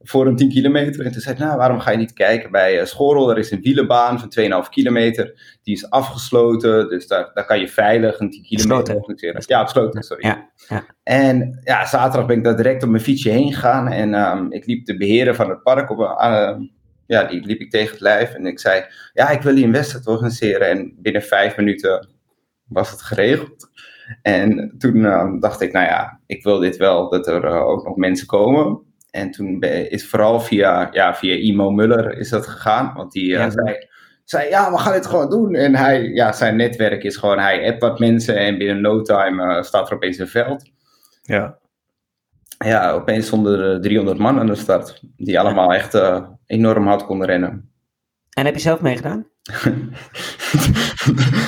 [0.08, 1.04] voor een 10 kilometer.
[1.04, 3.30] En toen zei ik, nou, waarom ga je niet kijken bij uh, Schorel?
[3.30, 5.58] Er is een wielenbaan van 2,5 kilometer.
[5.62, 9.42] Die is afgesloten, dus daar, daar kan je veilig een 10 kilometer organiseren.
[9.46, 10.26] Ja, afgesloten, sorry.
[10.26, 10.84] Ja, ja.
[11.02, 13.88] En ja, zaterdag ben ik daar direct op mijn fietsje heen gegaan.
[13.88, 16.56] En um, ik liep de beheerder van het park op uh,
[17.06, 18.34] ja, die liep ik tegen het lijf.
[18.34, 20.68] En ik zei, ja, ik wil hier een wedstrijd organiseren.
[20.68, 22.08] En binnen vijf minuten
[22.64, 23.70] was het geregeld.
[24.22, 27.84] En toen uh, dacht ik, nou ja, ik wil dit wel, dat er uh, ook
[27.84, 28.85] nog mensen komen.
[29.16, 32.92] En toen is vooral via, ja, via Imo Muller is dat gegaan.
[32.94, 33.50] Want die ja.
[33.50, 33.88] zei,
[34.24, 35.54] zei, ja, we gaan dit gewoon doen.
[35.54, 39.42] En hij, ja, zijn netwerk is gewoon, hij appt wat mensen en binnen no time
[39.42, 40.70] uh, staat er opeens een veld.
[41.22, 41.58] Ja.
[42.64, 45.00] Ja, opeens stonden er 300 man aan de start.
[45.16, 47.70] Die allemaal echt uh, enorm hard konden rennen.
[48.30, 49.26] En heb je zelf meegedaan?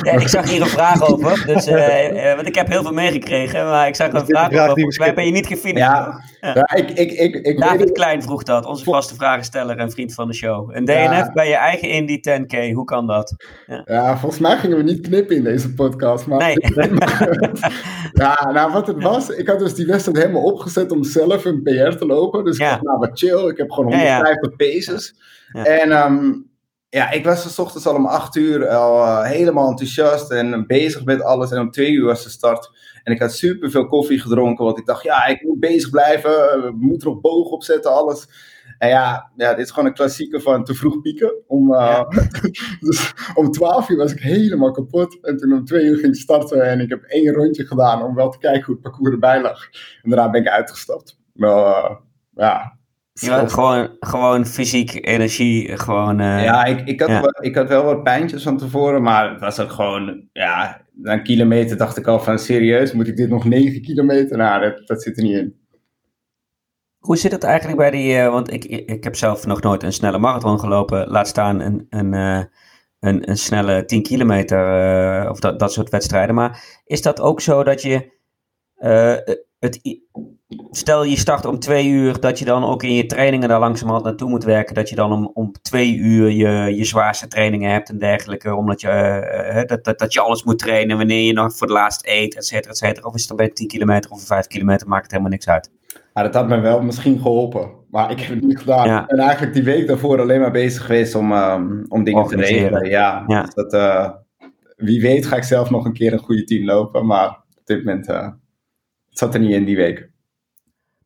[0.02, 2.92] Ja, ik zag hier een vraag over, dus, uh, uh, want ik heb heel veel
[2.92, 4.66] meegekregen, maar ik zag een vraag over.
[4.66, 5.88] Volgens mij ben je niet gefinished.
[5.88, 6.74] Ja, ja.
[6.74, 7.92] ik, ik, ik, ik David weet...
[7.92, 10.70] Klein vroeg dat, onze vaste vragensteller en vriend van de show.
[10.76, 11.32] Een DNF ja.
[11.34, 13.34] bij je eigen Indy 10K, hoe kan dat?
[13.66, 13.82] Ja.
[13.84, 14.18] ja.
[14.18, 16.26] volgens mij gingen we niet knippen in deze podcast.
[16.26, 16.38] Maar...
[16.38, 16.56] Nee.
[18.12, 21.62] ja, nou wat het was, ik had dus die wedstrijd helemaal opgezet om zelf een
[21.62, 22.44] PR te lopen.
[22.44, 25.14] Dus ik dacht, nou wat chill, ik heb gewoon 150 paces.
[25.52, 26.47] En um,
[26.90, 31.04] ja, ik was s ochtends al om acht uur al uh, helemaal enthousiast en bezig
[31.04, 31.50] met alles.
[31.50, 32.70] En om twee uur was de start.
[33.02, 36.30] En ik had super veel koffie gedronken, want ik dacht, ja, ik moet bezig blijven.
[36.30, 38.26] We moeten nog boog opzetten, alles.
[38.78, 41.34] En ja, ja, dit is gewoon een klassieker van te vroeg pieken.
[41.46, 42.08] Om, uh, ja.
[42.88, 45.18] dus om twaalf uur was ik helemaal kapot.
[45.20, 48.14] En toen om twee uur ging ik starten en ik heb één rondje gedaan om
[48.14, 49.68] wel te kijken hoe het parcours erbij lag.
[50.02, 51.18] En daarna ben ik uitgestapt.
[51.32, 51.96] Wel, uh,
[52.34, 52.77] ja,
[53.26, 56.20] had gewoon, gewoon fysiek energie, gewoon...
[56.20, 57.20] Uh, ja, ik, ik, had ja.
[57.20, 61.12] Wel, ik had wel wat pijntjes van tevoren, maar het was ook gewoon, ja, na
[61.12, 64.36] een kilometer dacht ik al van, serieus, moet ik dit nog 9 kilometer?
[64.36, 65.56] Nou, dat, dat zit er niet in.
[66.98, 69.92] Hoe zit het eigenlijk bij die, uh, want ik, ik heb zelf nog nooit een
[69.92, 72.42] snelle marathon gelopen, laat staan een, een, uh,
[73.00, 77.64] een, een snelle 10 kilometer of dat, dat soort wedstrijden, maar is dat ook zo
[77.64, 78.16] dat je
[79.58, 79.80] het
[80.70, 84.04] stel je start om twee uur, dat je dan ook in je trainingen daar langzamerhand
[84.04, 84.74] naartoe moet werken.
[84.74, 88.54] Dat je dan om, om twee uur je, je zwaarste trainingen hebt en dergelijke.
[88.54, 88.88] Omdat je,
[89.54, 92.36] uh, dat, dat, dat je alles moet trainen wanneer je nog voor het laatst eet,
[92.36, 93.06] et cetera, et cetera.
[93.06, 95.70] Of is het dan bij 10 kilometer of 5 kilometer, maakt het helemaal niks uit.
[96.14, 97.70] Ja, dat had me wel misschien geholpen.
[97.90, 98.88] Maar ik heb het niet gedaan.
[98.88, 99.06] Ja.
[99.06, 102.88] En eigenlijk die week daarvoor alleen maar bezig geweest om, um, om dingen te regelen.
[102.88, 103.42] Ja, ja.
[103.42, 104.10] Dus dat, uh,
[104.76, 107.06] wie weet ga ik zelf nog een keer een goede team lopen.
[107.06, 108.22] Maar op dit moment uh,
[109.08, 110.07] het zat er niet in die week.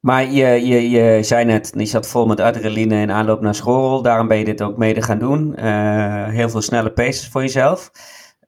[0.03, 4.03] Maar je, je, je zei net, je zat vol met adrenaline in aanloop naar school.
[4.03, 5.55] Daarom ben je dit ook mede gaan doen.
[5.59, 7.91] Uh, heel veel snelle paces voor jezelf.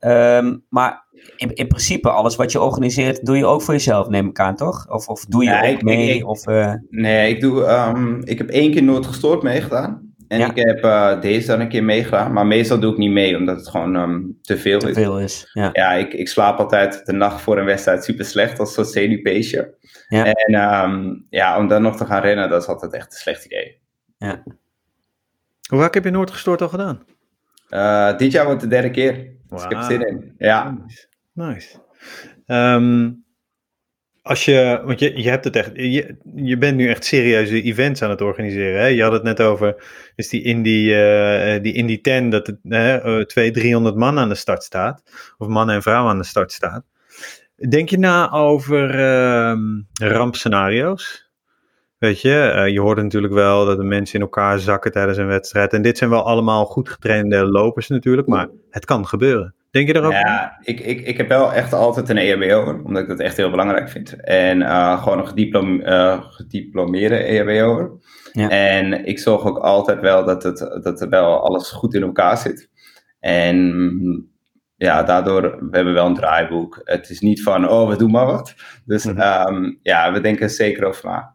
[0.01, 1.05] Um, maar
[1.37, 4.57] in, in, principe, alles wat je organiseert, doe je ook voor jezelf, neem ik aan,
[4.57, 4.91] toch?
[4.91, 6.15] Of, of doe je ook ik, mee?
[6.15, 6.73] Ik, of, uh...
[6.91, 10.04] Nee, ik, doe, um, ik heb één keer nooit gestoord meegedaan.
[10.35, 10.51] En ja.
[10.51, 12.33] ik heb uh, deze dan een keer meegedaan.
[12.33, 14.95] Maar meestal doe ik niet mee, omdat het gewoon um, te veel te is.
[14.95, 15.71] veel is, ja.
[15.73, 19.75] Ja, ik, ik slaap altijd de nacht voor een wedstrijd super slecht, als een zenuwpeesje.
[20.09, 20.25] Ja.
[20.25, 23.45] En um, ja, om dan nog te gaan rennen, dat is altijd echt een slecht
[23.45, 23.81] idee.
[24.19, 24.43] Ja.
[25.69, 27.05] Hoe vaak heb je Noord gestoord al gedaan?
[27.71, 29.15] Uh, dit jaar wordt de derde keer.
[29.15, 29.59] Wow.
[29.59, 30.35] Dus ik heb zin in.
[30.39, 30.71] Ja.
[30.71, 31.07] Nice.
[31.33, 31.79] nice.
[32.47, 33.24] Um,
[34.25, 38.03] als je, want je, je hebt het echt, je, je bent nu echt serieuze events
[38.03, 38.81] aan het organiseren.
[38.81, 38.87] Hè?
[38.87, 39.85] Je had het net over,
[40.17, 44.35] is die Indie, uh, die Indie 10, dat het uh, 200, 300 man aan de
[44.35, 45.03] start staat.
[45.39, 46.85] Of mannen en vrouwen aan de start staat.
[47.69, 49.59] Denk je na over uh,
[49.93, 51.31] rampscenario's?
[51.99, 55.73] Weet je, je hoort natuurlijk wel dat de mensen in elkaar zakken tijdens een wedstrijd.
[55.73, 59.55] En dit zijn wel allemaal goed getrainde lopers natuurlijk, maar het kan gebeuren.
[59.75, 60.19] Denk je daarover?
[60.19, 63.51] Ja, ik, ik, ik heb wel echt altijd een EHBO, omdat ik dat echt heel
[63.51, 64.13] belangrijk vind.
[64.21, 67.99] En uh, gewoon een gediplom, uh, gediplomeerde EHBO.
[68.33, 68.49] Ja.
[68.49, 72.37] En ik zorg ook altijd wel dat, het, dat er wel alles goed in elkaar
[72.39, 72.71] zit.
[73.21, 74.31] En
[74.77, 76.81] ja, daardoor, we hebben wel een draaiboek.
[76.85, 78.55] Het is niet van, oh, we doen maar wat.
[78.85, 79.55] Dus mm-hmm.
[79.57, 81.35] um, ja, we denken zeker over na.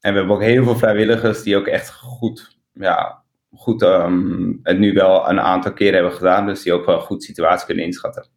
[0.00, 3.19] En we hebben ook heel veel vrijwilligers die ook echt goed, ja,
[3.50, 6.46] goed um, het nu wel een aantal keer hebben gedaan.
[6.46, 8.28] Dus die ook wel goed situatie kunnen inschatten.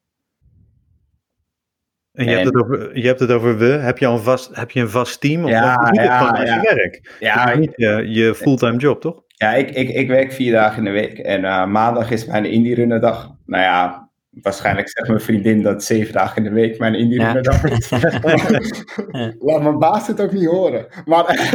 [2.13, 3.65] En je, en, hebt het over, je hebt het over we.
[3.65, 5.43] Heb je, al een vast, heb je een vast team?
[5.43, 6.55] Of ja, wat ja, het ja.
[6.55, 7.17] je werk?
[7.19, 9.23] Ja, is niet je, je fulltime job, toch?
[9.27, 11.17] Ja, ik, ik, ik werk vier dagen in de week.
[11.17, 13.31] En uh, maandag is mijn indie runner dag.
[13.45, 17.43] Nou ja, waarschijnlijk zegt mijn vriendin dat zeven dagen in de week mijn indie runner
[17.43, 17.89] dag is.
[19.47, 20.87] Laat mijn baas het ook niet horen.
[21.05, 21.53] Maar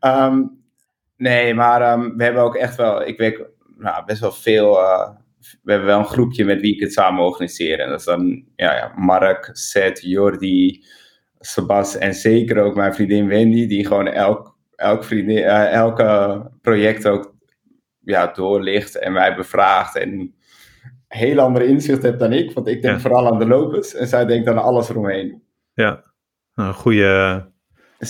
[0.00, 0.58] um,
[1.20, 3.06] nee, maar um, we hebben ook echt wel...
[3.06, 4.78] Ik werk nou, best wel veel...
[4.78, 5.10] Uh,
[5.62, 7.78] we hebben wel een groepje met wie ik het samen organiseer.
[7.80, 10.84] En dat is dan ja, ja, Mark, Seth, Jordi,
[11.38, 17.06] Sebas en zeker ook mijn vriendin Wendy, die gewoon elk, elk, vriendin, uh, elke project
[17.08, 17.34] ook
[18.00, 19.96] ja, doorlicht en mij bevraagt.
[19.96, 20.34] En
[21.08, 23.00] heel andere inzicht heeft dan ik, want ik denk ja.
[23.00, 25.42] vooral aan de lopers en zij denkt aan alles eromheen.
[25.74, 26.04] Ja,
[26.54, 27.46] een goede,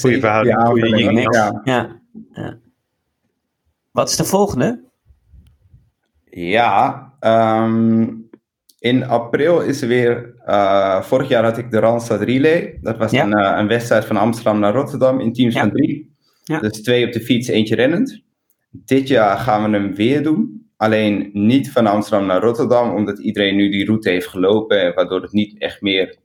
[0.00, 0.56] goede verhouding.
[0.58, 2.00] Ja, goede ja.
[2.32, 2.58] Ja.
[3.90, 4.84] Wat is de volgende?
[6.24, 8.28] Ja, um,
[8.78, 10.34] in april is er weer.
[10.46, 12.78] Uh, vorig jaar had ik de Randstad Relay.
[12.80, 13.24] Dat was ja.
[13.24, 15.60] een, uh, een, wedstrijd van Amsterdam naar Rotterdam in teams ja.
[15.60, 16.14] van drie.
[16.44, 16.60] Ja.
[16.60, 18.22] Dus twee op de fiets, eentje rennend.
[18.70, 20.68] Dit jaar gaan we hem weer doen.
[20.76, 24.94] Alleen niet van Amsterdam naar Rotterdam, omdat iedereen nu die route heeft gelopen.
[24.94, 26.16] Waardoor het niet echt meer.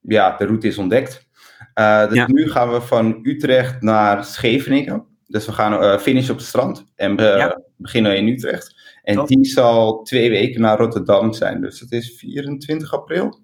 [0.00, 1.26] Ja, de route is ontdekt.
[1.74, 5.06] Uh, dus nu gaan we van Utrecht naar Scheveningen.
[5.34, 8.74] Dus we gaan finishen op het strand en be beginnen in Utrecht.
[9.02, 9.28] En Top.
[9.28, 11.60] die zal twee weken naar Rotterdam zijn.
[11.60, 13.40] Dus dat is 24 april.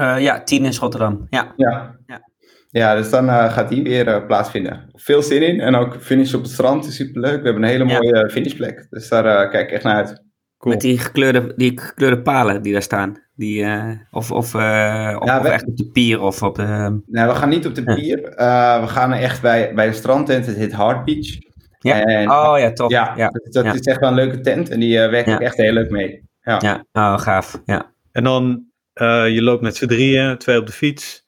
[0.00, 1.26] Uh, ja, 10 is Rotterdam.
[1.30, 1.52] Ja.
[1.56, 2.30] Ja, ja.
[2.70, 4.90] ja dus dan uh, gaat die weer uh, plaatsvinden.
[4.92, 5.60] Veel zin in.
[5.60, 7.38] En ook finish op het strand is superleuk.
[7.38, 8.28] We hebben een hele mooie ja.
[8.28, 8.86] finishplek.
[8.90, 10.22] Dus daar kijk ik echt naar uit.
[10.60, 10.74] Cool.
[10.74, 13.18] Met die gekleurde, die gekleurde palen die daar staan.
[13.34, 13.66] Die,
[14.10, 17.00] of of, of, ja, of we, echt op de pier of op de...
[17.06, 18.16] Nee, we gaan niet op de pier.
[18.80, 20.46] we gaan echt bij, bij de strandtent.
[20.46, 21.38] Het heet Hard Beach.
[21.80, 22.04] Ja.
[22.04, 22.90] En, oh ja, tof.
[22.90, 23.28] Ja, ja.
[23.28, 23.72] Dus dat ja.
[23.72, 25.38] is echt wel een leuke tent en die uh, werkt ja.
[25.38, 26.22] echt heel leuk mee.
[26.42, 26.84] Ja, ja.
[26.92, 27.60] Oh, gaaf.
[27.64, 27.92] Ja.
[28.12, 31.24] En dan, uh, je loopt met z'n drieën, twee op de fiets.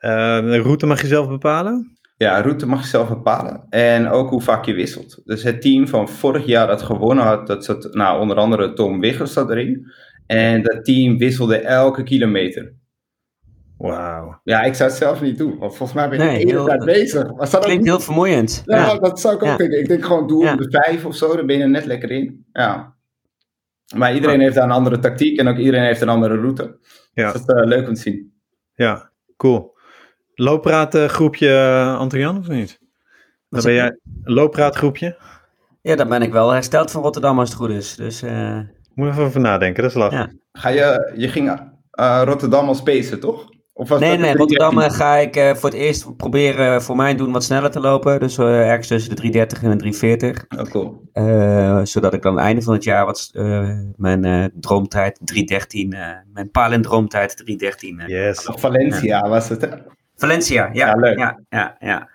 [0.00, 1.98] Uh, de route mag je zelf bepalen?
[2.22, 3.66] Ja, route mag je zelf bepalen.
[3.70, 5.20] En ook hoe vaak je wisselt.
[5.24, 9.00] Dus het team van vorig jaar dat gewonnen had, dat zat, nou, onder andere Tom
[9.00, 9.92] Wiggers zat erin.
[10.26, 12.74] En dat team wisselde elke kilometer.
[13.78, 14.40] Wauw.
[14.44, 17.34] Ja, ik zou het zelf niet doen, want volgens mij ben ik nee, tijd bezig.
[17.34, 17.84] Maar klinkt ook...
[17.84, 18.62] heel vermoeiend.
[18.66, 19.56] Ja, ja, dat zou ik ook ja.
[19.56, 19.78] denken.
[19.78, 20.56] Ik denk gewoon, doe ja.
[20.56, 22.46] de vijf of zo, dan ben je er net lekker in.
[22.52, 22.94] Ja.
[23.96, 26.78] Maar iedereen heeft daar een andere tactiek en ook iedereen heeft een andere route.
[27.12, 27.32] Ja.
[27.32, 28.32] Dus dat is uh, leuk om te zien.
[28.74, 29.71] Ja, cool.
[30.34, 32.80] Looppraatgroepje, uh, Anton of niet?
[33.48, 35.18] Dan ben jij een looppraatgroepje?
[35.82, 37.96] Ja, dan ben ik wel hersteld van Rotterdam als het goed is.
[37.96, 38.58] Dus, uh...
[38.94, 40.28] Moet even over nadenken, dat is lastig.
[40.52, 41.70] Ga je, je ging
[42.24, 43.50] Rotterdam als spacen, toch?
[43.74, 47.70] nee, nee, Rotterdam ga ik uh, voor het eerst proberen voor mijn doen wat sneller
[47.70, 48.20] te lopen.
[48.20, 50.44] Dus uh, ergens tussen de 330 en de 340.
[50.58, 51.10] Oh, cool.
[51.12, 53.30] Uh, zodat ik dan aan het einde van het jaar wat
[53.96, 55.94] mijn droomtijd 313,
[56.32, 58.02] mijn palindroomtijd 313.
[58.06, 58.48] yes.
[58.54, 59.68] Valencia was het hè?
[60.22, 60.86] Valencia, ja.
[60.86, 61.18] Ja, leuk.
[61.18, 62.08] Ja, ja, ja.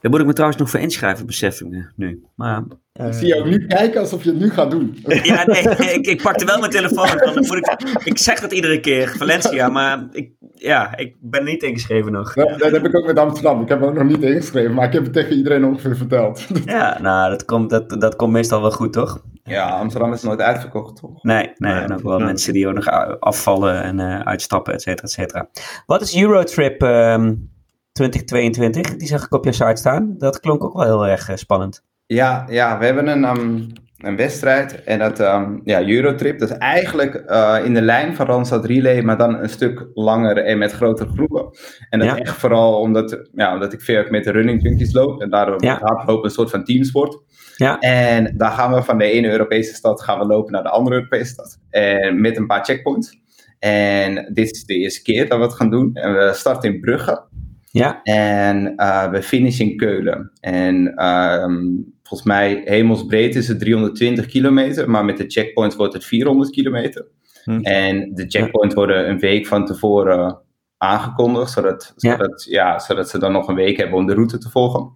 [0.00, 2.24] Daar moet ik me trouwens nog voor inschrijven, besef ik nu.
[2.34, 2.62] Maar.
[2.92, 4.96] Ik zie je ook nu kijken alsof je het nu gaat doen.
[5.22, 5.62] Ja, nee,
[5.92, 7.18] ik, ik pakte wel mijn telefoon.
[7.18, 11.62] Dan moet ik, ik zeg dat iedere keer, Valencia, maar ik, ja, ik ben niet
[11.62, 12.34] ingeschreven nog.
[12.34, 13.62] Dat, dat, heb ik ook met Amsterdam.
[13.62, 16.46] Ik heb ook nog niet ingeschreven, maar ik heb het tegen iedereen ongeveer verteld.
[16.64, 19.22] Ja, nou, dat komt, dat, dat komt meestal wel goed, toch?
[19.42, 21.22] Ja, Amsterdam is nooit uitverkocht, toch?
[21.22, 22.86] Nee, nee, en ook wel mensen die ook nog
[23.20, 25.48] afvallen en uh, uitstappen, et cetera, et cetera.
[25.86, 27.50] Wat is Eurotrip um,
[27.92, 28.96] 2022?
[28.96, 30.14] Die zag ik op je site staan.
[30.18, 31.82] Dat klonk ook wel heel erg uh, spannend.
[32.12, 33.66] Ja, ja, we hebben een, um,
[33.98, 38.26] een wedstrijd en dat, um, ja, Eurotrip, dat is eigenlijk uh, in de lijn van
[38.26, 41.46] Randstad Relay, maar dan een stuk langer en met grotere groepen.
[41.90, 42.16] En dat ja.
[42.16, 45.78] echt vooral omdat, ja, omdat ik veel met de running junkies loop en daardoor ja.
[45.82, 47.18] hardlopen een soort van teamsport.
[47.56, 47.78] Ja.
[47.78, 50.96] En dan gaan we van de ene Europese stad gaan we lopen naar de andere
[50.96, 51.58] Europese stad.
[51.70, 53.20] En met een paar checkpoints.
[53.58, 55.94] En dit is de eerste keer dat we het gaan doen.
[55.94, 57.30] En we starten in Brugge.
[57.70, 58.02] Ja.
[58.02, 60.32] En uh, we finishen in Keulen.
[60.40, 66.04] En um, volgens mij hemelsbreed is het 320 kilometer, maar met de checkpoint wordt het
[66.04, 67.06] 400 kilometer.
[67.44, 67.60] Hm.
[67.60, 70.38] En de checkpoints worden een week van tevoren
[70.76, 72.10] aangekondigd, zodat, ja.
[72.10, 74.92] zodat, ja, zodat ze dan nog een week hebben om de route te volgen.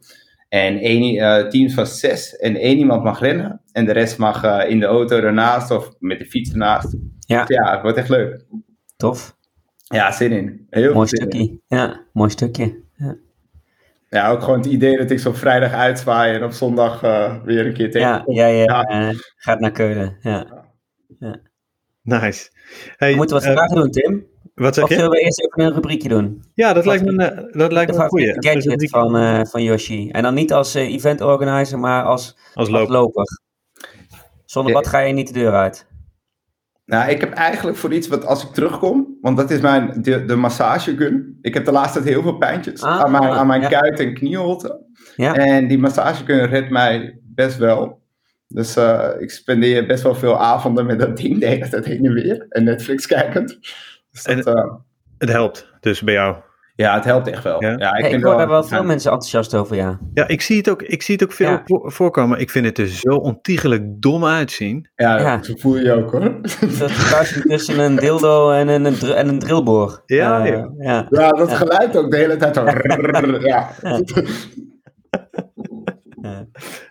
[0.49, 3.61] En één, uh, teams van zes en één iemand mag rennen.
[3.73, 6.97] En de rest mag uh, in de auto ernaast of met de fiets ernaast.
[7.19, 8.45] Ja, dus ja het wordt echt leuk.
[8.97, 9.37] Tof.
[9.85, 10.67] Ja, zin in.
[10.71, 11.39] Heel mooi stukje.
[11.39, 11.63] In.
[11.67, 12.85] Ja, mooi stukje.
[14.09, 14.31] Ja.
[14.31, 17.67] ook gewoon het idee dat ik zo op vrijdag uitzwaai en op zondag uh, weer
[17.67, 18.09] een keer tegen.
[18.09, 18.87] Ja, ja, ja.
[18.89, 19.13] ja.
[19.37, 20.17] gaat naar Keulen.
[20.21, 20.65] Ja.
[21.19, 21.37] ja.
[22.03, 22.51] Nice.
[22.97, 24.27] Hey, we moeten wat vragen doen, Tim.
[24.55, 24.97] Wat zeg of je?
[24.97, 26.45] zullen we eerst even een rubriekje doen?
[26.55, 28.35] Ja, dat lijkt me een, dat lijkt me een goeie.
[28.39, 30.11] Gadget van, uh, van Yoshi.
[30.11, 32.81] En dan niet als uh, event organizer, maar als, als, loper.
[32.81, 33.41] als loper.
[34.45, 35.87] Zonder wat ga je niet de deur uit.
[36.87, 40.25] Nou, ik heb eigenlijk voor iets wat als ik terugkom, want dat is mijn, de,
[40.25, 41.39] de massagegun.
[41.43, 43.69] Ik heb de laatste tijd heel veel pijntjes Ah, aan mijn, aan mijn ja.
[43.69, 44.85] kuit en knieholte.
[45.17, 45.35] Ja.
[45.35, 48.03] En die massagegun redt mij best wel.
[48.49, 52.05] Dus uh, ik spendeer best wel veel avonden met dat ding de hele tijd heen
[52.05, 52.47] en weer.
[52.49, 53.59] En Netflix kijkend.
[54.11, 54.75] Dus dat, en, uh,
[55.19, 56.37] het helpt dus bij jou.
[56.77, 57.63] Ja, het helpt echt wel.
[57.63, 57.75] Ja?
[57.79, 59.99] Ja, ik, ik hoor daar wel veel mensen enthousiast over, ja.
[60.15, 61.63] Ja, ik zie het ook, ik zie het ook veel Ja.
[61.67, 62.39] voorkomen.
[62.41, 64.89] Ik vind het er zo ontiegelijk dom uitzien.
[64.97, 65.43] Ja, Ja.
[65.43, 66.21] zo voel je je ook hoor.
[66.79, 70.03] Dat kruising tussen een dildo en een, dr- en een drillboor.
[70.07, 70.71] Ja, Eh, ja.
[70.79, 71.07] ja.
[71.11, 72.55] Ja, dat geluid ook de hele tijd.
[73.47, 73.71] Ja.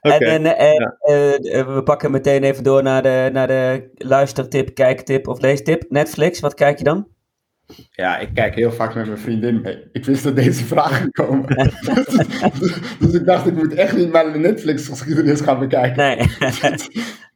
[0.01, 0.25] Oké.
[0.25, 0.97] En, en
[1.41, 1.65] ja.
[1.73, 5.83] we pakken meteen even door naar de, naar de luistertip, kijktip of leestip.
[5.89, 7.07] Netflix, wat kijk je dan?
[7.91, 9.83] Ja, ik kijk heel vaak met mijn vriendin mee.
[9.91, 11.45] Ik wist dat deze vragen komen.
[12.99, 15.97] dus ik dacht, ik moet echt niet mijn Netflix-geschiedenis gaan bekijken.
[15.97, 16.19] Nee.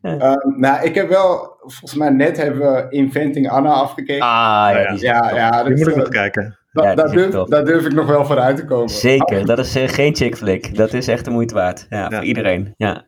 [0.02, 4.26] Um, nou, ik heb wel, volgens mij net hebben we Inventing Anna afgekeken.
[4.26, 4.86] ah, ja, ja.
[4.88, 6.58] die is ja, Die dus, moet ik eh, nog kijken.
[6.72, 8.90] da- Ja, die daar, durf, daar durf ik nog wel voor uit te komen.
[8.90, 10.76] Zeker, dat is eh, geen chick flick.
[10.76, 11.86] Dat is echt de moeite waard.
[11.90, 12.10] Ja, Ja.
[12.10, 12.74] voor iedereen.
[12.78, 13.08] Ja.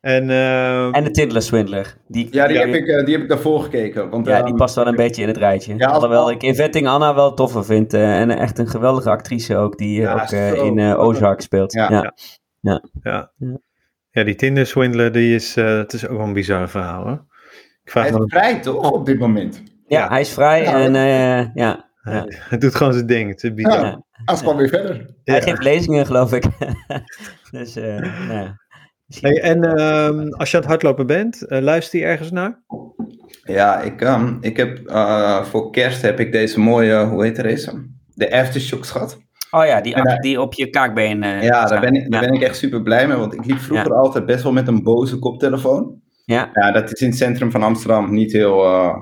[0.00, 1.96] En, eh, En de Tiddler Swindler.
[2.08, 4.10] Die, Ja, die heb, ik, eh, die heb ik daarvoor gekeken.
[4.10, 5.74] Want, ja, ehm, die past wel een beetje in het rijtje.
[5.76, 7.94] Ja, Alhoewel ik Inventing Anna wel toffer vind.
[7.94, 10.64] eh, en echt een geweldige actrice ook, die eh, Ja, ook eh, zo.
[10.64, 11.72] in eh, Ozark speelt.
[11.72, 11.90] Ja.
[11.90, 12.14] Ja.
[12.60, 12.82] ja.
[13.02, 13.30] Ja.
[14.10, 17.24] ja, die Tinder swindler, die is, eh, het is ook wel een bizar verhaal hoor.
[17.84, 19.62] Ik vraag Hij me is vrij toch op dit moment?
[19.86, 20.08] Ja, Ja.
[20.08, 20.80] hij is vrij Ja.
[20.80, 21.88] en eh, ja.
[22.00, 23.30] Hij, hij doet gewoon zijn ding.
[23.30, 23.80] Het is bizar.
[23.84, 24.02] Ja.
[24.24, 25.14] Als gewoon weer verder.
[25.24, 26.44] Hij geeft lezingen, geloof ik.
[27.50, 27.84] dus, eh
[28.28, 28.59] nou ja.
[29.20, 32.60] Hey, en ehm, als je aan het hardlopen bent, eh, luister je ergens naar?
[33.44, 37.86] Ja, ik, ehm, ik heb eh, voor kerst heb ik deze mooie, hoe heet deze?
[38.14, 39.18] De Aftershocks gehad.
[39.50, 42.28] Oh ja, die, daar- die op je kaakbeen eh, Ja, daar ben, ik, daar ja.
[42.28, 43.98] ben ik echt super blij mee, want ik liep vroeger Ja.
[43.98, 46.00] altijd best wel met een boze koptelefoon.
[46.24, 48.96] Ja, Ja, dat is in het centrum van Amsterdam niet heel, eh,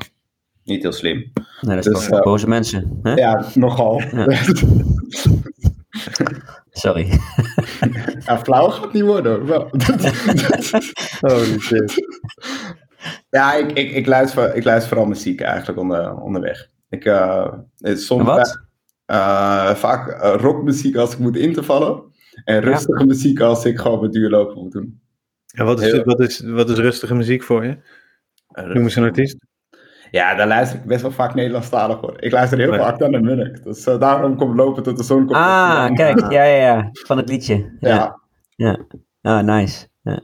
[0.65, 1.33] niet heel slim.
[1.61, 2.99] nee, dat is Dus, boze mensen.
[3.03, 3.15] Hè?
[3.15, 4.03] Ja, nogal.
[4.13, 4.27] Ja.
[6.83, 8.43] Ja, Sorry.
[8.43, 9.71] flauw gaat het niet worden hoor.
[11.31, 11.95] Holy shit.
[13.31, 16.69] ja, ik, ik, ik, luister, ik luister vooral muziek eigenlijk onder, onderweg.
[16.89, 18.61] Ik, eh, soms Wat?
[19.07, 22.03] eh, vaak eh, rockmuziek als ik moet in te vallen.
[22.45, 25.01] En rustige muziek als ik gewoon mijn duurlopen moet doen.
[25.55, 27.77] En wat is, Heel- wat, is, wat is rustige muziek voor je?
[28.49, 29.37] Noem eens een artiest.
[30.11, 32.15] Ja, daar luister ik best wel vaak Nederlandstalig hoor.
[32.19, 33.65] Ik luister heel vaak naar de Munnik.
[33.65, 35.39] Dus eh, daarom komt lopen tot de zon komt.
[35.39, 35.97] Ah, op.
[35.97, 36.21] kijk.
[36.21, 36.89] Ja, ja, ja.
[36.93, 37.77] Van het liedje.
[37.81, 38.21] Ja.
[38.57, 38.79] Ja.
[39.23, 39.87] Ah, nice.
[40.03, 40.21] Ja.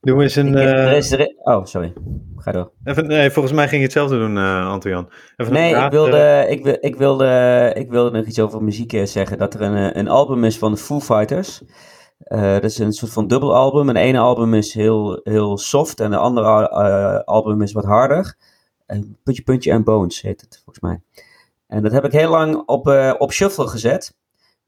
[0.00, 0.56] Doe eens een...
[0.56, 1.92] Eh, er er oh, sorry.
[2.36, 2.72] Ga door.
[2.84, 5.10] even, nee, volgens mij ging je hetzelfde doen, eh Antojan.
[5.36, 9.38] Even Nee, ik wilde, ik, wil, ik, wilde, ik wilde nog iets over muziek zeggen.
[9.38, 11.62] Dat er een, een album is van de Foo Fighters.
[12.20, 13.88] Eh, dat is een soort van dubbelalbum.
[13.88, 17.84] En de ene album is heel, heel soft en de andere eh, album is wat
[17.84, 18.36] harder.
[18.86, 21.00] En puntje, puntje en Bones heet het volgens mij.
[21.66, 24.18] En dat heb ik heel lang op, eh, op shuffle gezet.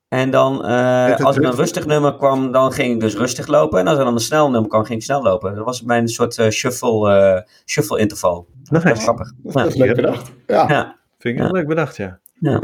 [0.09, 3.79] En dan, uh, als er een rustig nummer kwam, dan ging ik dus rustig lopen.
[3.79, 5.55] En als er dan een snel nummer kwam, ging ik snel lopen.
[5.55, 8.47] Dat was mijn soort uh, shuffle, uh, shuffle interval.
[8.63, 9.33] Dat was grappig.
[9.43, 10.33] Dat is leuk bedacht.
[10.47, 10.69] Ja.
[10.69, 10.99] ja.
[11.19, 12.19] Vind ik heel leuk bedacht, ja.
[12.41, 12.63] Ja.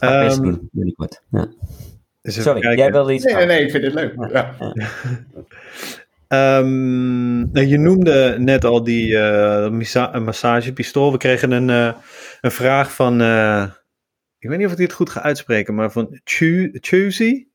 [0.00, 1.22] Um, binnenkort.
[1.30, 1.46] Ja.
[2.22, 4.14] Sorry, jij wilde iets Nee, nee, nee, ik vind het leuk.
[4.32, 4.56] Ja.
[6.58, 9.68] Um, je noemde net al die uh,
[10.12, 11.12] massagepistool.
[11.12, 11.92] We kregen een, uh,
[12.40, 13.64] een vraag van, uh,
[14.38, 17.48] ik weet niet of ik dit goed ga uitspreken, maar van Chuzi.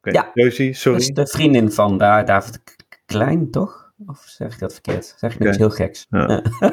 [0.00, 0.98] Ja, Chuzi, sorry.
[0.98, 2.60] Dat is de vriendin van daar, David
[3.06, 3.87] Klein, toch?
[4.06, 5.14] Of zeg ik dat verkeerd?
[5.16, 5.48] Zeg ik okay.
[5.48, 6.06] iets heel geks?
[6.10, 6.26] Ja.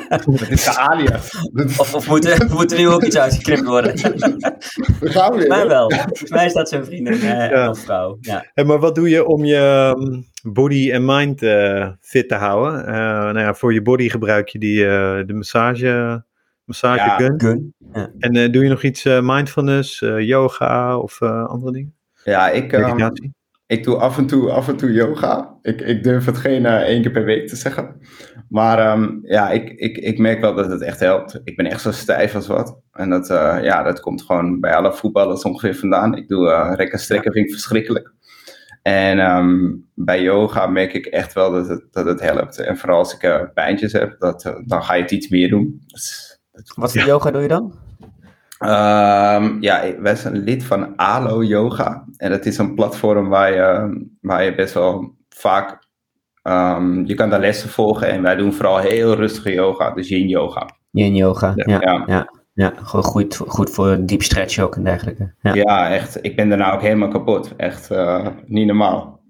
[0.10, 1.50] dat is de alias.
[1.78, 3.94] Of, of moet, er, moet er nu ook iets uitgeknipt worden?
[5.00, 5.48] We gaan weer.
[5.48, 5.90] Mij wel.
[5.90, 7.70] Volgens mij is dat zijn vriendin eh, ja.
[7.70, 8.18] of vrouw.
[8.22, 8.46] Ja.
[8.54, 12.80] Hey, maar wat doe je om je um, body en mind uh, fit te houden?
[12.80, 14.78] Uh, nou ja, voor je body gebruik je die,
[15.26, 16.24] de massage,
[16.64, 17.40] massage ja, gun.
[17.40, 17.74] gun.
[17.94, 18.12] Ja.
[18.20, 21.96] En doe je nog iets mindfulness, yoga of andere dingen?
[22.24, 22.74] Ja, ik...
[22.74, 23.34] Um,
[23.68, 25.58] ik doe af en toe, af en toe yoga.
[25.62, 27.96] Ik, ik durf het geen uh, één keer per week te zeggen.
[28.50, 31.42] Maar um, ja, ik, ik, ik merk wel dat het echt helpt.
[31.44, 32.80] Ik ben echt zo stijf als wat.
[32.92, 36.18] En dat, uh, ja, dat komt gewoon bij alle voetballers ongeveer vandaan.
[36.18, 38.14] Ik doe uh, rekken strekken, vind ik verschrikkelijk.
[38.82, 42.60] En um, bij yoga merk ik echt wel dat het, dat het helpt.
[42.60, 45.82] En vooral als ik pijntjes heb, dat, dan ga je het iets meer doen.
[45.88, 47.08] Dat, dat, Wat voor ja.
[47.08, 47.85] yoga doe je dan?
[48.60, 52.06] Um, ja, wij zijn lid van ALO Yoga.
[52.18, 55.84] En dat is een platform waar je, waar je best wel vaak...
[56.44, 58.10] Um, je kan daar lessen volgen.
[58.10, 60.70] En wij doen vooral heel rustige yoga, dus yin yoga.
[60.92, 61.80] Yin yoga, ja.
[61.82, 62.04] ja.
[62.08, 62.30] ja.
[62.54, 62.74] ja.
[62.76, 65.34] gewoon goed, goed voor diep stretch ook en dergelijke.
[65.42, 65.54] Ja.
[65.54, 66.18] ja, echt.
[66.22, 67.54] Ik ben daarna ook helemaal kapot.
[67.56, 69.24] Echt uh, niet normaal.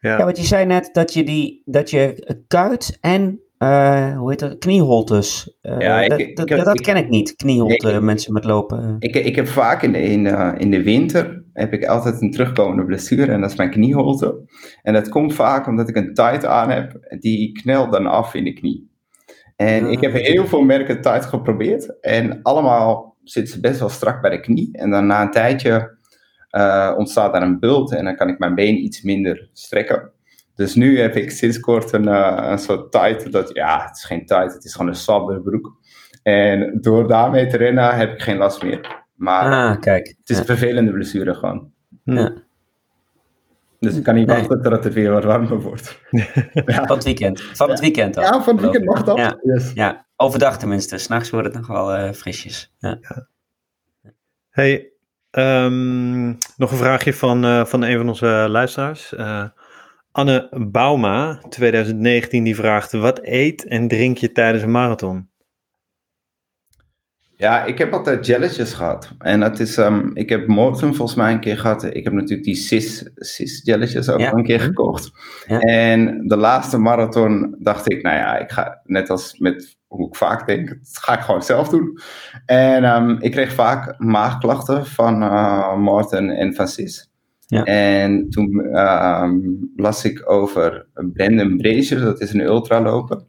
[0.00, 0.18] Ja.
[0.18, 4.38] ja, want je zei net dat je, die, dat je kuit en uh, hoe heet
[4.38, 4.58] dat?
[4.58, 5.56] Knieholtes.
[5.62, 8.96] Uh, ja, ik, dat, ik, dat, dat ken ik niet, knieholte, nee, mensen met lopen.
[8.98, 10.26] Ik, ik heb vaak in de, in,
[10.58, 14.40] in de winter heb ik altijd een terugkomende blessure en dat is mijn knieholte.
[14.82, 18.44] En dat komt vaak omdat ik een tight aan heb, die knelt dan af in
[18.44, 18.92] de knie.
[19.56, 24.20] En ik heb heel veel merken tight geprobeerd en allemaal zitten ze best wel strak
[24.20, 24.68] bij de knie.
[24.72, 25.96] En dan na een tijdje
[26.96, 30.12] ontstaat daar een bult en dan kan ik mijn been iets minder strekken.
[30.54, 33.32] Dus nu heb ik sinds kort een, uh, een soort tight.
[33.32, 35.76] Dat, ja, het is geen tight, het is gewoon een sabberbroek.
[36.22, 39.02] En door daarmee te rennen heb ik geen last meer.
[39.14, 40.06] Maar ah, kijk.
[40.06, 41.72] het is een vervelende blessure gewoon.
[42.04, 42.32] Ja.
[43.80, 44.62] Dus ik kan niet wachten nee.
[44.62, 46.00] totdat het weer wat warmer wordt.
[46.10, 46.86] ja.
[46.86, 47.40] Van het weekend.
[47.40, 48.22] Van het weekend al.
[48.22, 49.16] Ja, van het weekend mag dat.
[49.16, 49.72] Ja, yes.
[49.74, 50.06] ja.
[50.16, 50.98] overdag tenminste.
[50.98, 52.72] S'nachts wordt het nog wel uh, frisjes.
[52.78, 52.98] Ja.
[54.50, 54.92] Hey,
[55.30, 59.14] um, nog een vraagje van, uh, van een van onze luisteraars.
[60.16, 65.28] Anne Bauma, 2019, die vraagt: Wat eet en drink je tijdens een marathon?
[67.36, 69.10] Ja, ik heb altijd jelletjes gehad.
[69.18, 71.82] En dat is, um, ik heb Morten volgens mij een keer gehad.
[71.82, 75.10] Ik heb natuurlijk die cis, cis jelletjes ook een keer gekocht.
[75.46, 75.58] Ja.
[75.60, 80.16] En de laatste marathon dacht ik, nou ja, ik ga net als met hoe ik
[80.16, 81.98] vaak denk, dat ga ik gewoon zelf doen.
[82.46, 87.12] En um, ik kreeg vaak maagklachten van uh, Morten en van cis.
[87.46, 87.64] Ja.
[87.64, 89.32] En toen uh,
[89.76, 93.24] las ik over Brandon Brazier, dat is een ultraloper.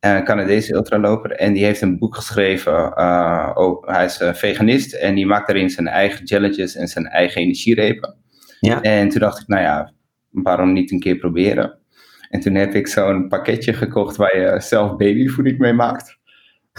[0.00, 1.30] Een Canadese ultraloper.
[1.30, 2.92] En die heeft een boek geschreven.
[2.98, 7.40] Uh, oh, hij is veganist en die maakt daarin zijn eigen jelletjes en zijn eigen
[7.40, 8.16] energierepen.
[8.60, 8.82] Ja.
[8.82, 9.92] En toen dacht ik, nou ja,
[10.30, 11.78] waarom niet een keer proberen?
[12.28, 16.18] En toen heb ik zo'n pakketje gekocht waar je zelf babyvoeding mee maakt.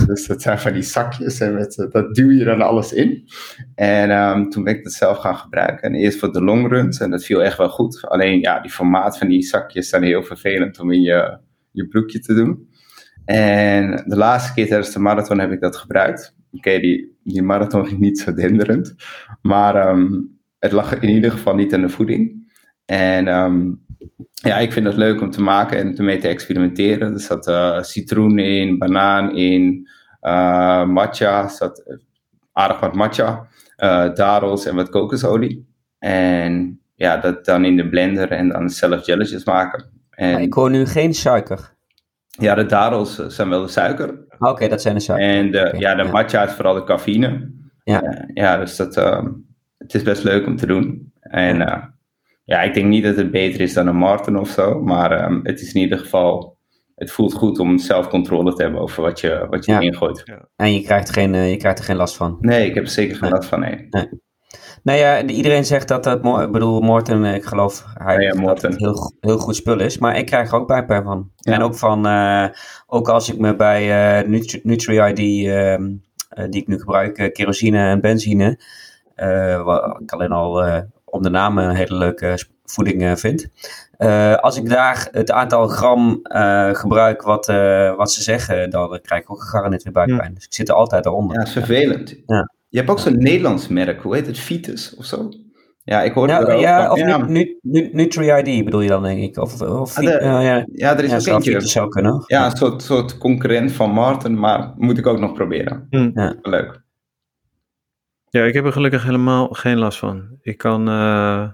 [0.06, 3.28] Dus dat zijn van die zakjes en met, eh, dat duw je dan alles in.
[3.76, 5.82] En um, toen ben ik dat zelf gaan gebruiken.
[5.82, 8.06] En eerst voor de longruns en dat viel echt wel goed.
[8.08, 11.40] Alleen ja, die formaat van die zakjes zijn heel vervelend om in je,
[11.72, 12.70] je broekje te doen.
[13.26, 16.36] En de laatste keer tijdens de marathon heb ik dat gebruikt.
[16.52, 18.96] Oké, die, die marathon ging niet zo denderend.
[19.42, 22.54] Maar um, het lag in ieder geval niet aan de voeding.
[22.86, 23.85] En um,
[24.34, 27.14] ja, ik vind het leuk om te maken en ermee te experimenteren.
[27.14, 29.90] Er zat uh, citroen in, banaan in,
[30.22, 32.00] uh, matcha, zat
[32.52, 33.48] aardig wat matcha,
[33.78, 35.68] uh, dadels en wat kokosolie.
[36.00, 39.86] En ja, dat dan in de blender en dan zelf jelletjes maken.
[40.10, 41.74] En, ik hoor nu geen suiker.
[42.28, 44.10] Ja, de dadels zijn wel de suiker.
[44.40, 45.28] Oké, okay, dat zijn de suiker.
[45.28, 46.12] En de, okay, ja, de ja.
[46.12, 47.52] matcha is vooral de cafeïne.
[47.84, 48.96] Ja, ja dus dat,
[49.78, 51.14] het is best leuk om te doen.
[51.20, 51.95] En ja
[52.46, 54.82] ja, ik denk niet dat het beter is dan een Martin of zo.
[54.82, 56.54] Maar um, het is in ieder geval.
[56.96, 59.80] Het voelt goed om zelfcontrole te hebben over wat je, wat je ja.
[59.80, 60.22] ingooit.
[60.26, 60.48] Ja.
[60.56, 62.38] En je krijgt, geen, uh, je krijgt er geen last van.
[62.40, 63.32] Nee, ik heb er zeker geen nee.
[63.32, 63.60] last van.
[63.60, 63.88] Nee.
[63.90, 64.10] nee.
[64.84, 68.78] Nou ja, iedereen zegt dat dat, ik bedoel, Morten, ik geloof hij, ja, dat het
[68.78, 69.98] heel, heel goed spul is.
[69.98, 71.32] Maar ik krijg er ook bijpijn van.
[71.36, 71.54] Ja.
[71.54, 72.48] En ook van, uh,
[72.88, 74.30] ook als ik me bij uh,
[74.64, 75.78] Nutri-ID, uh,
[76.50, 78.60] die ik nu gebruik, kerosine en benzine,
[79.64, 80.84] wat ik alleen al
[81.16, 83.48] om de naam een hele leuke voeding vind.
[84.42, 86.20] als ik daar het aantal gram
[86.74, 87.46] gebruik wat,
[87.98, 90.34] wat ze zeggen, dan krijg ik ook gegarandeerd weer buikpijn.
[90.34, 91.38] Dus ik zit er altijd eronder.
[91.38, 92.16] Ja, is vervelend.
[92.26, 92.50] Ja.
[92.70, 94.40] Je hebt ook zo'n Nederlands merk, hoe heet het?
[94.40, 95.30] Vitus of zo?
[95.84, 97.26] Ja, ik hoorde ja, ja, of ja.
[97.92, 99.38] Nutri-ID bedoel je dan, denk ik.
[99.38, 101.62] Of, of ah, ja, ja, er is ook eentje.
[101.62, 102.24] zou kunnen.
[102.28, 105.88] Ja, een soort, soort concurrent van Martin, maar moet ik ook nog proberen.
[105.90, 106.36] Ja.
[106.42, 106.84] Leuk.
[108.36, 110.38] Ja, ik heb er gelukkig helemaal geen last van.
[110.42, 111.48] Ik kan uh,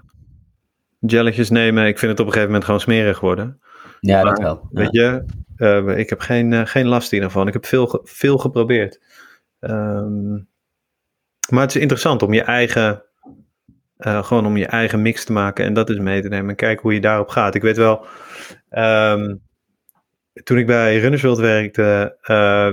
[0.98, 1.86] jelletjes nemen.
[1.86, 3.60] Ik vind het op een gegeven moment gewoon smerig worden.
[4.00, 4.68] Ja, dat wel.
[4.70, 5.24] Weet je,
[5.56, 7.46] uh, ik heb geen, uh, geen last hiervan.
[7.46, 9.00] Ik heb veel, veel geprobeerd.
[9.60, 10.48] Um,
[11.50, 13.02] maar het is interessant om je eigen
[13.98, 16.82] gewoon om je eigen mix te maken en dat is mee te nemen en kijken
[16.82, 17.54] hoe je daarop gaat.
[17.54, 18.06] Ik weet wel,
[18.70, 19.42] um,
[20.44, 22.16] toen ik bij Runners World werkte,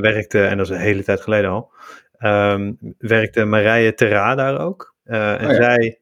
[0.02, 1.72] werkte, en dat is een hele tijd geleden al,
[2.20, 4.96] um, werkte Marije Terra daar ook.
[5.06, 5.56] Uh, en oh ja.
[5.56, 6.00] zij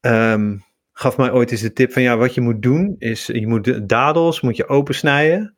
[0.00, 3.46] um, gaf mij ooit eens de tip van ja, wat je moet doen is, je
[3.46, 5.56] moet dadels moet je opensnijden.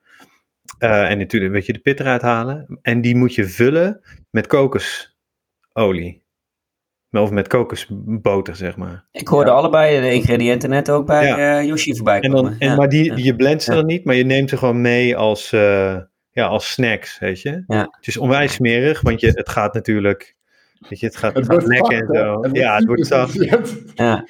[0.79, 2.79] en natuurlijk weet je de pit eruit halen.
[2.83, 4.01] En die moet je vullen
[4.31, 6.23] met kokosolie.
[7.11, 9.05] Of met kokosboter, zeg maar.
[9.13, 11.61] Ik hoorde allebei de ingrediënten net ook bij ja.
[11.61, 12.39] uh, Yoshi voorbij komen.
[12.39, 14.81] En dan, en, Maar die, je blendt ze dan niet, maar je neemt ze gewoon
[14.81, 15.97] mee als, uh,
[16.33, 17.65] ja, als snacks, weet je.
[17.67, 20.39] Het is onwijs smerig, want je, het gaat natuurlijk...
[20.89, 22.49] Weet je, het gaat, het gaat lekker en zo.
[22.53, 23.47] ja, het wordt zacht.
[23.95, 24.25] Ja.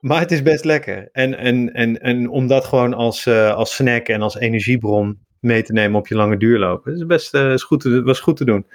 [0.00, 1.08] Maar het is best lekker.
[1.12, 5.62] En, en, en, en om dat gewoon als, uh, als snack en als energiebron mee
[5.62, 6.92] te nemen op je lange duurlopen.
[6.92, 8.66] Dat is best uh, is goed te, was goed te doen.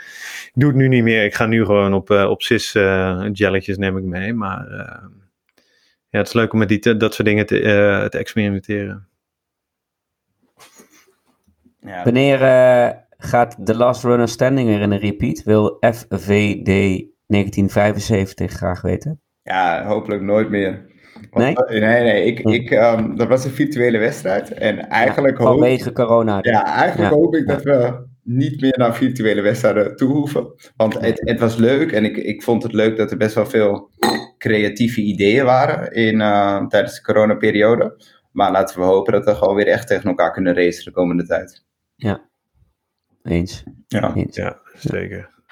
[0.46, 1.24] Ik doe het nu niet meer.
[1.24, 4.34] Ik ga nu gewoon op, uh, op CIS uh, jelletjes neem ik mee.
[4.34, 4.68] Maar
[6.10, 7.60] ja, het is leuk om met die, dat soort dingen te,
[8.10, 9.08] te experimenteren.
[11.82, 12.04] Ja.
[12.04, 12.38] Wanneer
[13.18, 15.44] gaat The Last Runner Standing er in een repeat?
[15.44, 16.66] Wil FVD
[17.28, 19.22] 1975 graag weten.
[19.42, 20.90] Ja, hopelijk nooit meer.
[21.32, 21.56] Nee?
[21.68, 22.26] nee, nee.
[22.26, 22.50] Ik, hm.
[22.50, 24.54] ik, um, dat was een virtuele wedstrijd.
[24.54, 26.38] En eigenlijk ja, vanwege hoop, corona.
[26.42, 30.54] Ja, eigenlijk hoop ik dat we niet meer naar virtuele wedstrijden toe hoeven.
[30.76, 33.46] Want het, het was leuk en ik, ik vond het leuk dat er best wel
[33.46, 33.90] veel
[34.38, 38.04] creatieve ideeën waren in, uh, tijdens de coronaperiode.
[38.32, 41.26] Maar laten we hopen dat we gewoon weer echt tegen elkaar kunnen racen de komende
[41.26, 41.64] tijd.
[42.02, 42.30] Ja,
[43.24, 43.64] eens.
[43.88, 44.36] Ja, eens.
[44.36, 45.44] ja zeker.